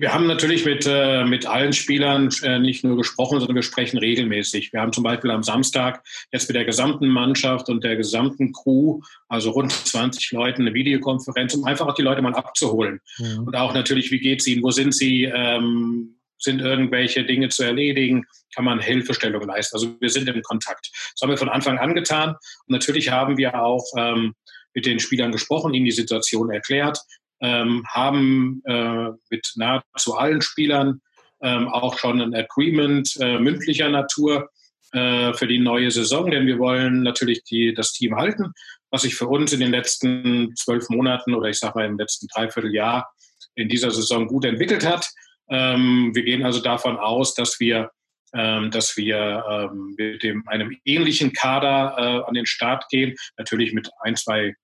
Wir 0.00 0.14
haben 0.14 0.26
natürlich 0.26 0.64
mit, 0.64 0.86
äh, 0.88 1.24
mit 1.24 1.44
allen 1.44 1.74
Spielern 1.74 2.30
äh, 2.42 2.58
nicht 2.58 2.84
nur 2.84 2.96
gesprochen, 2.96 3.38
sondern 3.38 3.56
wir 3.56 3.62
sprechen 3.62 3.98
regelmäßig. 3.98 4.72
Wir 4.72 4.80
haben 4.80 4.94
zum 4.94 5.04
Beispiel 5.04 5.30
am 5.30 5.42
Samstag 5.42 6.02
jetzt 6.32 6.48
mit 6.48 6.56
der 6.56 6.64
gesamten 6.64 7.06
Mannschaft 7.06 7.68
und 7.68 7.84
der 7.84 7.96
gesamten 7.96 8.54
Crew, 8.54 9.02
also 9.28 9.50
rund 9.50 9.72
20 9.72 10.32
Leuten, 10.32 10.62
eine 10.62 10.72
Videokonferenz, 10.72 11.52
um 11.52 11.64
einfach 11.64 11.86
auch 11.86 11.94
die 11.94 12.00
Leute 12.00 12.22
mal 12.22 12.32
abzuholen. 12.32 13.00
Mhm. 13.18 13.40
Und 13.40 13.56
auch 13.56 13.74
natürlich, 13.74 14.10
wie 14.10 14.20
geht 14.20 14.40
es 14.40 14.46
ihnen, 14.46 14.62
wo 14.62 14.70
sind 14.70 14.94
sie, 14.94 15.24
ähm, 15.24 16.16
sind 16.38 16.62
irgendwelche 16.62 17.24
Dinge 17.24 17.50
zu 17.50 17.62
erledigen, 17.62 18.24
kann 18.54 18.64
man 18.64 18.80
Hilfestellung 18.80 19.42
leisten. 19.42 19.76
Also 19.76 20.00
wir 20.00 20.08
sind 20.08 20.30
im 20.30 20.40
Kontakt. 20.40 20.88
Das 21.12 21.20
haben 21.20 21.28
wir 21.28 21.36
von 21.36 21.50
Anfang 21.50 21.78
an 21.78 21.94
getan. 21.94 22.30
Und 22.30 22.72
natürlich 22.72 23.10
haben 23.10 23.36
wir 23.36 23.62
auch 23.62 23.84
ähm, 23.98 24.32
mit 24.72 24.86
den 24.86 24.98
Spielern 24.98 25.30
gesprochen, 25.30 25.74
ihnen 25.74 25.84
die 25.84 25.90
Situation 25.90 26.50
erklärt, 26.50 27.00
ähm, 27.40 27.84
haben 27.88 28.62
äh, 28.64 29.10
mit 29.30 29.52
nahezu 29.56 30.16
allen 30.16 30.42
Spielern 30.42 31.00
ähm, 31.42 31.68
auch 31.68 31.98
schon 31.98 32.20
ein 32.20 32.34
Agreement 32.34 33.16
äh, 33.20 33.38
mündlicher 33.38 33.88
Natur 33.88 34.50
äh, 34.92 35.32
für 35.34 35.46
die 35.46 35.58
neue 35.58 35.90
Saison, 35.90 36.30
denn 36.30 36.46
wir 36.46 36.58
wollen 36.58 37.02
natürlich 37.02 37.44
die, 37.44 37.72
das 37.72 37.92
Team 37.92 38.16
halten, 38.16 38.52
was 38.90 39.02
sich 39.02 39.14
für 39.14 39.26
uns 39.26 39.52
in 39.52 39.60
den 39.60 39.70
letzten 39.70 40.54
zwölf 40.56 40.88
Monaten 40.90 41.34
oder 41.34 41.48
ich 41.48 41.58
sage 41.58 41.78
mal 41.78 41.86
im 41.86 41.98
letzten 41.98 42.26
Dreivierteljahr 42.28 43.08
in 43.54 43.68
dieser 43.68 43.90
Saison 43.90 44.26
gut 44.26 44.44
entwickelt 44.44 44.86
hat. 44.86 45.08
Ähm, 45.48 46.10
wir 46.14 46.22
gehen 46.24 46.44
also 46.44 46.60
davon 46.60 46.98
aus, 46.98 47.34
dass 47.34 47.58
wir 47.60 47.90
ähm, 48.32 48.70
dass 48.70 48.96
wir 48.96 49.44
ähm, 49.50 49.94
mit 49.98 50.22
dem, 50.22 50.46
einem 50.46 50.76
ähnlichen 50.84 51.32
Kader 51.32 51.96
äh, 51.98 52.28
an 52.28 52.34
den 52.34 52.46
Start 52.46 52.88
gehen, 52.88 53.16
natürlich 53.36 53.72
mit 53.72 53.90
ein, 54.02 54.14
zwei 54.14 54.54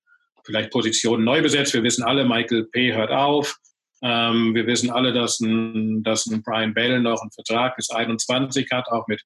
vielleicht 0.47 0.71
Positionen 0.71 1.25
neu 1.25 1.43
besetzt. 1.43 1.75
Wir 1.75 1.83
wissen 1.83 2.05
alle, 2.05 2.25
Michael 2.25 2.65
P. 2.65 2.95
hört 2.95 3.11
auf. 3.11 3.57
Ähm, 4.03 4.55
wir 4.55 4.67
wissen 4.67 4.91
alle, 4.91 5.13
dass 5.13 5.41
ein, 5.41 6.03
dass 6.03 6.27
ein 6.27 6.43
Brian 6.43 6.75
Bell 6.75 7.01
noch 7.01 7.21
einen 7.21 7.33
Vertrag 7.33 7.77
bis 7.77 7.91
21 7.91 8.69
hat. 8.71 8.87
Auch 8.89 9.07
mit 9.09 9.23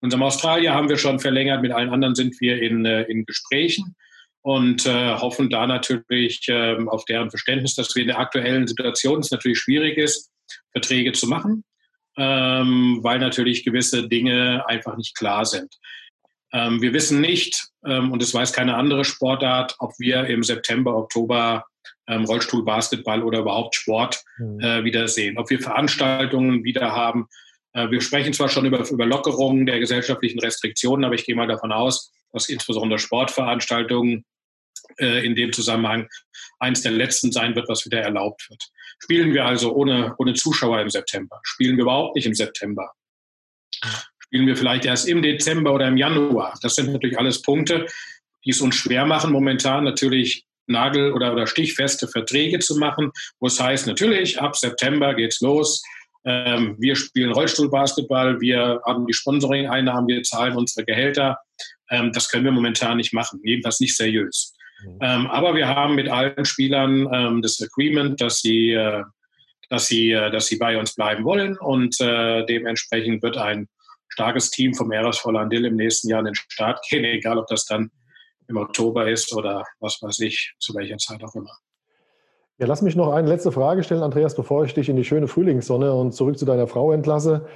unserem 0.00 0.22
Australier 0.22 0.74
haben 0.74 0.88
wir 0.88 0.98
schon 0.98 1.18
verlängert. 1.18 1.62
Mit 1.62 1.72
allen 1.72 1.90
anderen 1.90 2.14
sind 2.14 2.40
wir 2.40 2.60
in, 2.60 2.84
äh, 2.84 3.02
in 3.02 3.24
Gesprächen 3.24 3.96
und 4.42 4.86
äh, 4.86 5.14
hoffen 5.14 5.50
da 5.50 5.66
natürlich 5.66 6.48
äh, 6.48 6.76
auf 6.86 7.04
deren 7.04 7.30
Verständnis, 7.30 7.74
dass 7.74 7.94
wir 7.94 8.02
in 8.02 8.08
der 8.08 8.18
aktuellen 8.18 8.66
Situation 8.66 9.20
es 9.20 9.30
natürlich 9.30 9.58
schwierig 9.58 9.98
ist, 9.98 10.30
Verträge 10.72 11.12
zu 11.12 11.26
machen, 11.26 11.64
ähm, 12.16 12.98
weil 13.02 13.18
natürlich 13.18 13.64
gewisse 13.64 14.08
Dinge 14.08 14.64
einfach 14.66 14.96
nicht 14.96 15.16
klar 15.16 15.44
sind. 15.44 15.74
Ähm, 16.52 16.80
wir 16.80 16.92
wissen 16.92 17.20
nicht, 17.20 17.68
ähm, 17.84 18.10
und 18.10 18.22
es 18.22 18.34
weiß 18.34 18.52
keine 18.52 18.76
andere 18.76 19.04
Sportart, 19.04 19.76
ob 19.78 19.92
wir 19.98 20.26
im 20.26 20.42
September, 20.42 20.96
Oktober 20.96 21.66
ähm, 22.06 22.24
Rollstuhlbasketball 22.24 23.22
oder 23.22 23.40
überhaupt 23.40 23.74
Sport 23.74 24.22
mhm. 24.38 24.60
äh, 24.60 24.84
wiedersehen, 24.84 25.38
ob 25.38 25.50
wir 25.50 25.60
Veranstaltungen 25.60 26.64
wieder 26.64 26.92
haben. 26.92 27.28
Äh, 27.74 27.90
wir 27.90 28.00
sprechen 28.00 28.32
zwar 28.32 28.48
schon 28.48 28.64
über, 28.64 28.88
über 28.88 29.06
Lockerungen 29.06 29.66
der 29.66 29.78
gesellschaftlichen 29.78 30.40
Restriktionen, 30.40 31.04
aber 31.04 31.14
ich 31.14 31.24
gehe 31.24 31.36
mal 31.36 31.46
davon 31.46 31.72
aus, 31.72 32.10
dass 32.32 32.48
insbesondere 32.48 32.98
Sportveranstaltungen 32.98 34.24
äh, 34.98 35.24
in 35.24 35.34
dem 35.34 35.52
Zusammenhang 35.52 36.08
eines 36.58 36.82
der 36.82 36.92
letzten 36.92 37.30
sein 37.30 37.54
wird, 37.54 37.68
was 37.68 37.84
wieder 37.84 38.00
erlaubt 38.00 38.48
wird. 38.48 38.62
Spielen 39.00 39.32
wir 39.32 39.44
also 39.44 39.74
ohne, 39.74 40.14
ohne 40.18 40.34
Zuschauer 40.34 40.80
im 40.80 40.90
September? 40.90 41.40
Spielen 41.42 41.76
wir 41.76 41.82
überhaupt 41.82 42.16
nicht 42.16 42.26
im 42.26 42.34
September? 42.34 42.90
Spielen 44.28 44.46
wir 44.46 44.56
vielleicht 44.56 44.84
erst 44.84 45.08
im 45.08 45.22
Dezember 45.22 45.72
oder 45.72 45.88
im 45.88 45.96
Januar. 45.96 46.54
Das 46.62 46.74
sind 46.74 46.92
natürlich 46.92 47.18
alles 47.18 47.40
Punkte, 47.40 47.86
die 48.44 48.50
es 48.50 48.60
uns 48.60 48.76
schwer 48.76 49.06
machen, 49.06 49.32
momentan 49.32 49.84
natürlich 49.84 50.44
Nagel- 50.66 51.12
oder, 51.12 51.32
oder 51.32 51.46
stichfeste 51.46 52.08
Verträge 52.08 52.58
zu 52.58 52.76
machen, 52.76 53.10
wo 53.40 53.46
es 53.46 53.58
heißt, 53.58 53.86
natürlich, 53.86 54.38
ab 54.38 54.54
September 54.54 55.14
geht's 55.14 55.40
los. 55.40 55.82
Ähm, 56.26 56.76
wir 56.78 56.94
spielen 56.94 57.32
Rollstuhlbasketball, 57.32 58.38
wir 58.40 58.82
haben 58.84 59.06
die 59.06 59.14
Sponsoring-Einnahmen, 59.14 60.08
wir 60.08 60.22
zahlen 60.22 60.56
unsere 60.56 60.84
Gehälter. 60.84 61.38
Ähm, 61.90 62.12
das 62.12 62.28
können 62.28 62.44
wir 62.44 62.52
momentan 62.52 62.98
nicht 62.98 63.14
machen, 63.14 63.40
jedenfalls 63.42 63.80
nicht 63.80 63.96
seriös. 63.96 64.54
Mhm. 64.84 64.98
Ähm, 65.00 65.26
aber 65.28 65.54
wir 65.54 65.68
haben 65.68 65.94
mit 65.94 66.10
allen 66.10 66.44
Spielern 66.44 67.08
ähm, 67.10 67.40
das 67.40 67.62
Agreement, 67.62 68.20
dass 68.20 68.40
sie, 68.40 68.72
äh, 68.72 69.04
dass, 69.70 69.86
sie, 69.86 70.12
äh, 70.12 70.30
dass 70.30 70.48
sie 70.48 70.58
bei 70.58 70.78
uns 70.78 70.94
bleiben 70.94 71.24
wollen 71.24 71.56
und 71.56 71.98
äh, 72.02 72.44
dementsprechend 72.44 73.22
wird 73.22 73.38
ein 73.38 73.68
starkes 74.08 74.50
Team 74.50 74.74
vom 74.74 74.92
RSV 74.92 75.24
Landil 75.26 75.64
im 75.64 75.76
nächsten 75.76 76.08
Jahr 76.08 76.20
in 76.20 76.26
den 76.26 76.34
Start 76.34 76.80
gehen, 76.88 77.04
egal 77.04 77.38
ob 77.38 77.46
das 77.46 77.64
dann 77.64 77.90
im 78.48 78.56
Oktober 78.56 79.08
ist 79.08 79.34
oder 79.34 79.64
was 79.80 79.98
weiß 80.00 80.20
ich, 80.20 80.54
zu 80.58 80.74
welcher 80.74 80.96
Zeit 80.96 81.22
auch 81.22 81.34
immer. 81.34 81.52
Ja, 82.58 82.66
lass 82.66 82.82
mich 82.82 82.96
noch 82.96 83.12
eine 83.12 83.28
letzte 83.28 83.52
Frage 83.52 83.84
stellen, 83.84 84.02
Andreas, 84.02 84.34
bevor 84.34 84.64
ich 84.64 84.74
dich 84.74 84.88
in 84.88 84.96
die 84.96 85.04
schöne 85.04 85.28
Frühlingssonne 85.28 85.92
und 85.92 86.12
zurück 86.12 86.38
zu 86.38 86.44
deiner 86.44 86.66
Frau 86.66 86.90
entlasse. 86.92 87.46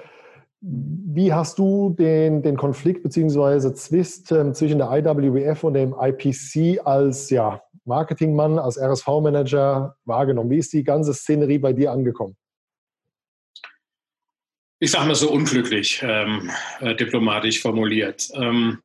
Wie 0.60 1.32
hast 1.32 1.58
du 1.58 1.90
den, 1.98 2.42
den 2.42 2.56
Konflikt 2.56 3.02
bzw. 3.02 3.74
Zwist 3.74 4.30
ähm, 4.30 4.54
zwischen 4.54 4.78
der 4.78 4.92
IWF 4.92 5.64
und 5.64 5.74
dem 5.74 5.92
IPC 5.98 6.86
als 6.86 7.30
ja, 7.30 7.60
Marketingmann, 7.84 8.60
als 8.60 8.78
RSV-Manager 8.78 9.96
wahrgenommen? 10.04 10.50
Wie 10.50 10.58
ist 10.58 10.72
die 10.72 10.84
ganze 10.84 11.14
Szenerie 11.14 11.58
bei 11.58 11.72
dir 11.72 11.90
angekommen? 11.90 12.36
Ich 14.82 14.90
sage 14.90 15.06
mal 15.06 15.14
so 15.14 15.30
unglücklich 15.30 16.02
ähm, 16.02 16.50
äh, 16.80 16.96
diplomatisch 16.96 17.60
formuliert. 17.60 18.28
Ähm, 18.34 18.82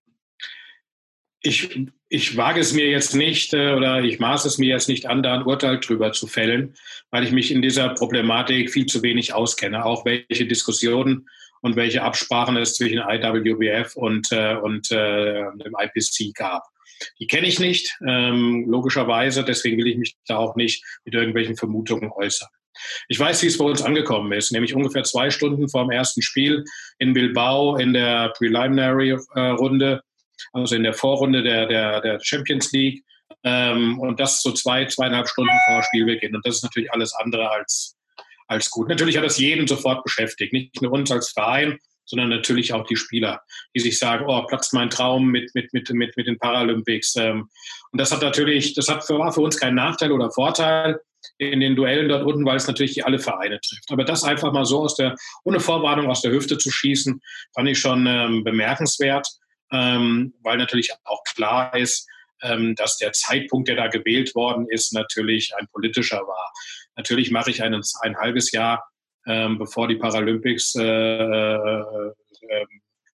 ich, 1.42 1.88
ich 2.08 2.38
wage 2.38 2.60
es 2.60 2.72
mir 2.72 2.86
jetzt 2.86 3.16
nicht 3.16 3.56
äh, 3.56 3.74
oder 3.74 4.04
ich 4.04 4.20
maße 4.20 4.48
es 4.48 4.60
mir 4.60 4.68
jetzt 4.68 4.90
nicht 4.90 5.08
an, 5.08 5.24
da 5.24 5.34
ein 5.34 5.42
Urteil 5.48 5.80
drüber 5.80 6.12
zu 6.12 6.28
fällen, 6.28 6.76
weil 7.10 7.24
ich 7.24 7.32
mich 7.32 7.52
in 7.52 7.64
dieser 7.64 7.90
Problematik 7.96 8.72
viel 8.72 8.86
zu 8.86 9.02
wenig 9.02 9.34
auskenne, 9.34 9.86
auch 9.86 10.06
welche 10.06 10.46
Diskussionen 10.46 11.28
und 11.64 11.76
welche 11.76 12.04
Absprachen 12.04 12.58
es 12.58 12.76
zwischen 12.76 13.00
IWBF 13.00 13.96
und, 13.96 14.32
äh, 14.32 14.56
und 14.56 14.92
äh, 14.92 15.46
dem 15.56 15.76
IPC 15.80 16.36
gab. 16.36 16.62
Die 17.20 17.26
kenne 17.26 17.48
ich 17.48 17.60
nicht, 17.60 17.98
ähm, 18.08 18.66
logischerweise, 18.68 19.44
deswegen 19.44 19.80
will 19.80 19.88
ich 19.88 19.98
mich 19.98 20.16
da 20.28 20.38
auch 20.38 20.56
nicht 20.56 20.86
mit 21.06 21.16
irgendwelchen 21.16 21.58
Vermutungen 21.58 22.12
äußern. 22.12 22.50
Ich 23.08 23.20
weiß, 23.20 23.42
wie 23.44 23.48
es 23.48 23.58
bei 23.58 23.66
uns 23.66 23.82
angekommen 23.82 24.32
ist, 24.34 24.52
nämlich 24.52 24.74
ungefähr 24.74 25.04
zwei 25.04 25.30
Stunden 25.30 25.70
vor 25.70 25.84
dem 25.84 25.92
ersten 25.92 26.22
Spiel 26.22 26.64
in 27.00 27.14
Bilbao 27.14 27.78
in 27.78 27.94
der 27.94 28.34
Preliminary-Runde 28.38 29.94
äh, 29.94 30.08
also 30.54 30.76
in 30.76 30.84
der 30.84 30.94
Vorrunde 30.94 31.44
der, 31.44 31.68
der, 31.68 32.02
der 32.02 32.20
Champions 32.22 32.72
League. 32.72 33.04
Ähm, 33.44 34.00
und 34.00 34.20
das 34.20 34.42
so 34.42 34.52
zwei, 34.52 34.86
zweieinhalb 34.86 35.28
Stunden 35.28 35.54
vor 35.68 35.84
Spielbeginn. 35.84 36.36
Und 36.36 36.46
das 36.46 36.58
ist 36.58 36.64
natürlich 36.64 36.92
alles 36.92 37.14
andere 37.14 37.50
als, 37.50 37.96
als 38.48 38.70
gut. 38.70 38.90
Natürlich 38.90 39.18
hat 39.18 39.26
das 39.26 39.38
jeden 39.38 39.68
sofort 39.68 40.04
beschäftigt, 40.04 40.54
nicht 40.54 40.82
nur 40.82 40.92
uns 40.92 41.12
als 41.12 41.32
Verein, 41.32 41.78
sondern 42.06 42.30
natürlich 42.30 42.74
auch 42.74 42.86
die 42.88 42.96
Spieler, 42.96 43.42
die 43.76 43.82
sich 43.82 44.00
sagen, 44.00 44.26
oh, 44.28 44.46
platzt 44.48 44.74
mein 44.74 44.90
Traum 44.90 45.28
mit, 45.28 45.54
mit, 45.54 45.74
mit, 45.74 45.90
mit, 45.90 46.16
mit 46.16 46.28
den 46.28 46.40
Paralympics. 46.40 47.16
Ähm, 47.18 47.50
und 47.92 48.02
das 48.02 48.12
hat 48.12 48.22
natürlich, 48.22 48.74
das 48.74 48.88
hat 48.88 49.06
für, 49.06 49.20
war 49.20 49.34
für 49.34 49.42
uns 49.42 49.58
kein 49.58 49.76
Nachteil 49.76 50.12
oder 50.12 50.32
Vorteil 50.32 51.00
in 51.38 51.60
den 51.60 51.76
Duellen 51.76 52.10
dort 52.10 52.26
unten, 52.26 52.46
weil 52.46 52.58
es 52.58 52.68
natürlich 52.68 53.06
alle 53.06 53.20
Vereine 53.20 53.60
trifft. 53.60 53.92
Aber 53.92 54.04
das 54.04 54.24
einfach 54.24 54.52
mal 54.52 54.66
so 54.66 54.82
aus 54.82 54.96
der, 54.96 55.16
ohne 55.44 55.60
Vorwarnung 55.60 56.08
aus 56.08 56.22
der 56.22 56.32
Hüfte 56.32 56.58
zu 56.58 56.72
schießen, 56.72 57.22
fand 57.54 57.70
ich 57.70 57.80
schon 57.80 58.08
ähm, 58.08 58.44
bemerkenswert 58.44 59.28
ähm, 59.72 60.34
weil 60.44 60.58
natürlich 60.58 60.92
auch 61.04 61.24
klar 61.24 61.76
ist, 61.76 62.08
ähm, 62.42 62.76
dass 62.76 62.98
der 62.98 63.14
Zeitpunkt, 63.14 63.68
der 63.68 63.76
da 63.76 63.88
gewählt 63.88 64.36
worden 64.36 64.68
ist, 64.70 64.94
natürlich 64.94 65.54
ein 65.58 65.68
politischer 65.72 66.20
war. 66.20 66.54
Natürlich 66.96 67.32
mache 67.32 67.50
ich 67.52 67.64
ein, 67.64 67.80
ein 68.02 68.18
halbes 68.18 68.52
Jahr, 68.52 68.88
ähm, 69.26 69.58
bevor 69.58 69.88
die 69.88 69.96
Paralympics 69.96 70.76
äh, 70.76 70.84
äh, 70.84 72.12
äh, 72.50 72.66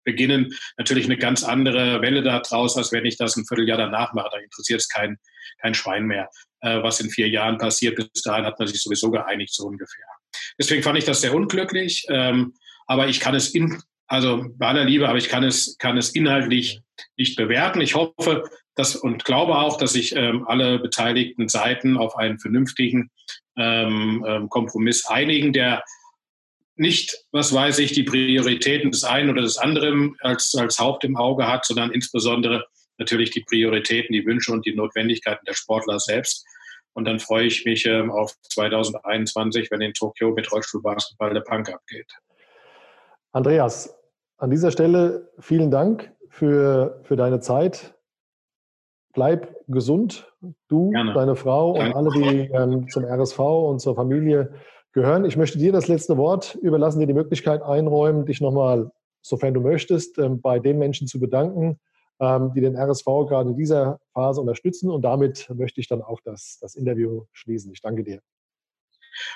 beginnen, 0.02 0.54
natürlich 0.78 1.04
eine 1.04 1.18
ganz 1.18 1.44
andere 1.44 2.00
Welle 2.00 2.22
da 2.22 2.40
draus, 2.40 2.76
als 2.76 2.90
wenn 2.90 3.04
ich 3.04 3.16
das 3.16 3.36
ein 3.36 3.46
Vierteljahr 3.46 3.78
danach 3.78 4.12
mache. 4.14 4.30
Da 4.32 4.38
interessiert 4.38 4.80
es 4.80 4.88
kein, 4.88 5.18
kein 5.60 5.74
Schwein 5.74 6.04
mehr. 6.04 6.30
Äh, 6.60 6.82
was 6.82 7.00
in 7.00 7.10
vier 7.10 7.28
Jahren 7.28 7.58
passiert, 7.58 7.96
bis 7.96 8.22
dahin 8.22 8.44
hat 8.44 8.58
man 8.58 8.68
sich 8.68 8.82
sowieso 8.82 9.10
geeinigt, 9.10 9.54
so 9.54 9.66
ungefähr. 9.66 10.04
Deswegen 10.58 10.82
fand 10.82 10.98
ich 10.98 11.04
das 11.04 11.20
sehr 11.20 11.34
unglücklich. 11.34 12.06
Ähm, 12.08 12.54
aber 12.86 13.08
ich 13.08 13.20
kann 13.20 13.34
es 13.34 13.54
in, 13.54 13.82
also 14.06 14.46
bei 14.56 14.68
aller 14.68 14.84
Liebe, 14.84 15.08
aber 15.08 15.18
ich 15.18 15.28
kann 15.28 15.44
es, 15.44 15.76
kann 15.78 15.96
es 15.96 16.10
inhaltlich 16.10 16.80
nicht 17.16 17.36
bewerten. 17.36 17.80
Ich 17.80 17.94
hoffe 17.94 18.44
dass, 18.80 18.96
und 18.96 19.24
glaube 19.24 19.58
auch, 19.58 19.76
dass 19.76 19.92
sich 19.92 20.16
ähm, 20.16 20.46
alle 20.48 20.78
beteiligten 20.78 21.48
Seiten 21.48 21.96
auf 21.96 22.16
einen 22.16 22.38
vernünftigen 22.38 23.10
ähm, 23.56 24.24
ähm, 24.26 24.48
Kompromiss 24.48 25.06
einigen, 25.06 25.52
der 25.52 25.82
nicht, 26.76 27.14
was 27.30 27.52
weiß 27.52 27.78
ich, 27.80 27.92
die 27.92 28.04
Prioritäten 28.04 28.90
des 28.90 29.04
einen 29.04 29.28
oder 29.28 29.42
des 29.42 29.58
anderen 29.58 30.16
als, 30.20 30.54
als 30.54 30.78
Haupt 30.78 31.04
im 31.04 31.16
Auge 31.16 31.46
hat, 31.46 31.66
sondern 31.66 31.90
insbesondere 31.90 32.64
natürlich 33.00 33.30
die 33.30 33.42
Prioritäten, 33.42 34.12
die 34.12 34.24
Wünsche 34.24 34.52
und 34.52 34.64
die 34.64 34.74
Notwendigkeiten 34.74 35.44
der 35.44 35.54
Sportler 35.54 35.98
selbst. 35.98 36.46
Und 36.92 37.06
dann 37.06 37.18
freue 37.18 37.46
ich 37.46 37.64
mich 37.64 37.86
ähm, 37.86 38.10
auf 38.12 38.32
2021, 38.50 39.70
wenn 39.70 39.80
in 39.80 39.92
Tokio 39.92 40.32
mit 40.32 40.52
Rollstuhlbasketball 40.52 41.34
der 41.34 41.40
Punk 41.40 41.72
abgeht. 41.72 42.06
Andreas, 43.32 43.96
an 44.38 44.50
dieser 44.50 44.70
Stelle 44.70 45.30
vielen 45.38 45.70
Dank 45.70 46.12
für, 46.28 47.00
für 47.04 47.16
deine 47.16 47.40
Zeit. 47.40 47.94
Bleib 49.12 49.56
gesund, 49.66 50.30
du, 50.68 50.90
Gerne. 50.90 51.14
deine 51.14 51.36
Frau 51.36 51.74
Danke. 51.74 51.88
und 51.88 51.96
alle, 51.96 52.10
die 52.10 52.50
ähm, 52.52 52.88
zum 52.88 53.04
RSV 53.04 53.38
und 53.38 53.80
zur 53.80 53.96
Familie 53.96 54.52
gehören. 54.92 55.24
Ich 55.24 55.36
möchte 55.36 55.58
dir 55.58 55.72
das 55.72 55.88
letzte 55.88 56.16
Wort 56.16 56.56
überlassen, 56.56 57.00
dir 57.00 57.06
die 57.06 57.14
Möglichkeit 57.14 57.62
einräumen, 57.62 58.26
dich 58.26 58.40
nochmal, 58.40 58.90
sofern 59.22 59.54
du 59.54 59.60
möchtest, 59.60 60.18
ähm, 60.18 60.40
bei 60.40 60.58
den 60.58 60.78
Menschen 60.78 61.06
zu 61.06 61.18
bedanken, 61.18 61.78
die 62.20 62.60
den 62.60 62.76
RSV 62.76 63.04
gerade 63.28 63.50
in 63.50 63.56
dieser 63.56 63.98
Phase 64.12 64.40
unterstützen. 64.42 64.90
Und 64.90 65.02
damit 65.02 65.48
möchte 65.54 65.80
ich 65.80 65.88
dann 65.88 66.02
auch 66.02 66.20
das, 66.22 66.58
das 66.60 66.74
Interview 66.74 67.24
schließen. 67.32 67.72
Ich 67.72 67.80
danke 67.80 68.04
dir. 68.04 68.20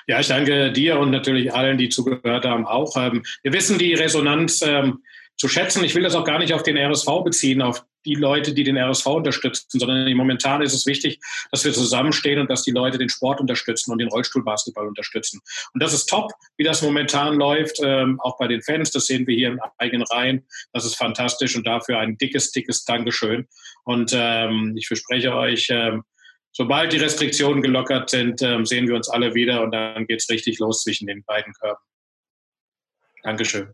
Ja, 0.07 0.19
ich 0.19 0.27
danke 0.27 0.71
dir 0.71 0.99
und 0.99 1.11
natürlich 1.11 1.53
allen, 1.53 1.77
die 1.77 1.89
zugehört 1.89 2.45
haben, 2.45 2.65
auch. 2.65 2.95
Ähm, 2.95 3.23
wir 3.43 3.53
wissen 3.53 3.77
die 3.77 3.93
Resonanz 3.93 4.61
ähm, 4.61 5.03
zu 5.37 5.47
schätzen. 5.47 5.83
Ich 5.83 5.95
will 5.95 6.03
das 6.03 6.15
auch 6.15 6.23
gar 6.23 6.39
nicht 6.39 6.53
auf 6.53 6.63
den 6.63 6.77
RSV 6.77 7.23
beziehen, 7.23 7.61
auf 7.61 7.85
die 8.05 8.15
Leute, 8.15 8.53
die 8.53 8.63
den 8.63 8.77
RSV 8.77 9.05
unterstützen, 9.07 9.79
sondern 9.79 10.11
momentan 10.13 10.61
ist 10.61 10.73
es 10.73 10.85
wichtig, 10.85 11.19
dass 11.51 11.65
wir 11.65 11.73
zusammenstehen 11.73 12.39
und 12.39 12.49
dass 12.49 12.63
die 12.63 12.71
Leute 12.71 12.97
den 12.97 13.09
Sport 13.09 13.41
unterstützen 13.41 13.91
und 13.91 13.97
den 13.97 14.07
Rollstuhlbasketball 14.07 14.87
unterstützen. 14.87 15.41
Und 15.73 15.81
das 15.83 15.93
ist 15.93 16.05
top, 16.05 16.31
wie 16.57 16.63
das 16.63 16.81
momentan 16.81 17.35
läuft, 17.35 17.79
ähm, 17.83 18.19
auch 18.21 18.37
bei 18.37 18.47
den 18.47 18.61
Fans. 18.61 18.91
Das 18.91 19.07
sehen 19.07 19.27
wir 19.27 19.35
hier 19.35 19.49
im 19.49 19.59
eigenen 19.77 20.05
Reihen. 20.07 20.45
Das 20.71 20.85
ist 20.85 20.95
fantastisch 20.95 21.55
und 21.55 21.65
dafür 21.65 21.99
ein 21.99 22.17
dickes, 22.17 22.51
dickes 22.51 22.85
Dankeschön. 22.85 23.47
Und 23.83 24.11
ähm, 24.13 24.73
ich 24.77 24.87
verspreche 24.87 25.35
euch, 25.35 25.67
ähm, 25.69 26.03
sobald 26.51 26.93
die 26.93 26.97
Restriktionen 26.97 27.61
gelockert 27.61 28.09
sind, 28.09 28.41
ähm, 28.41 28.65
sehen 28.65 28.87
wir 28.87 28.95
uns 28.95 29.09
alle 29.09 29.33
wieder 29.33 29.61
und 29.63 29.71
dann 29.71 30.07
geht 30.07 30.21
es 30.21 30.29
richtig 30.29 30.59
los 30.59 30.83
zwischen 30.83 31.07
den 31.07 31.23
beiden 31.23 31.53
Körben. 31.53 31.81
Dankeschön. 33.23 33.73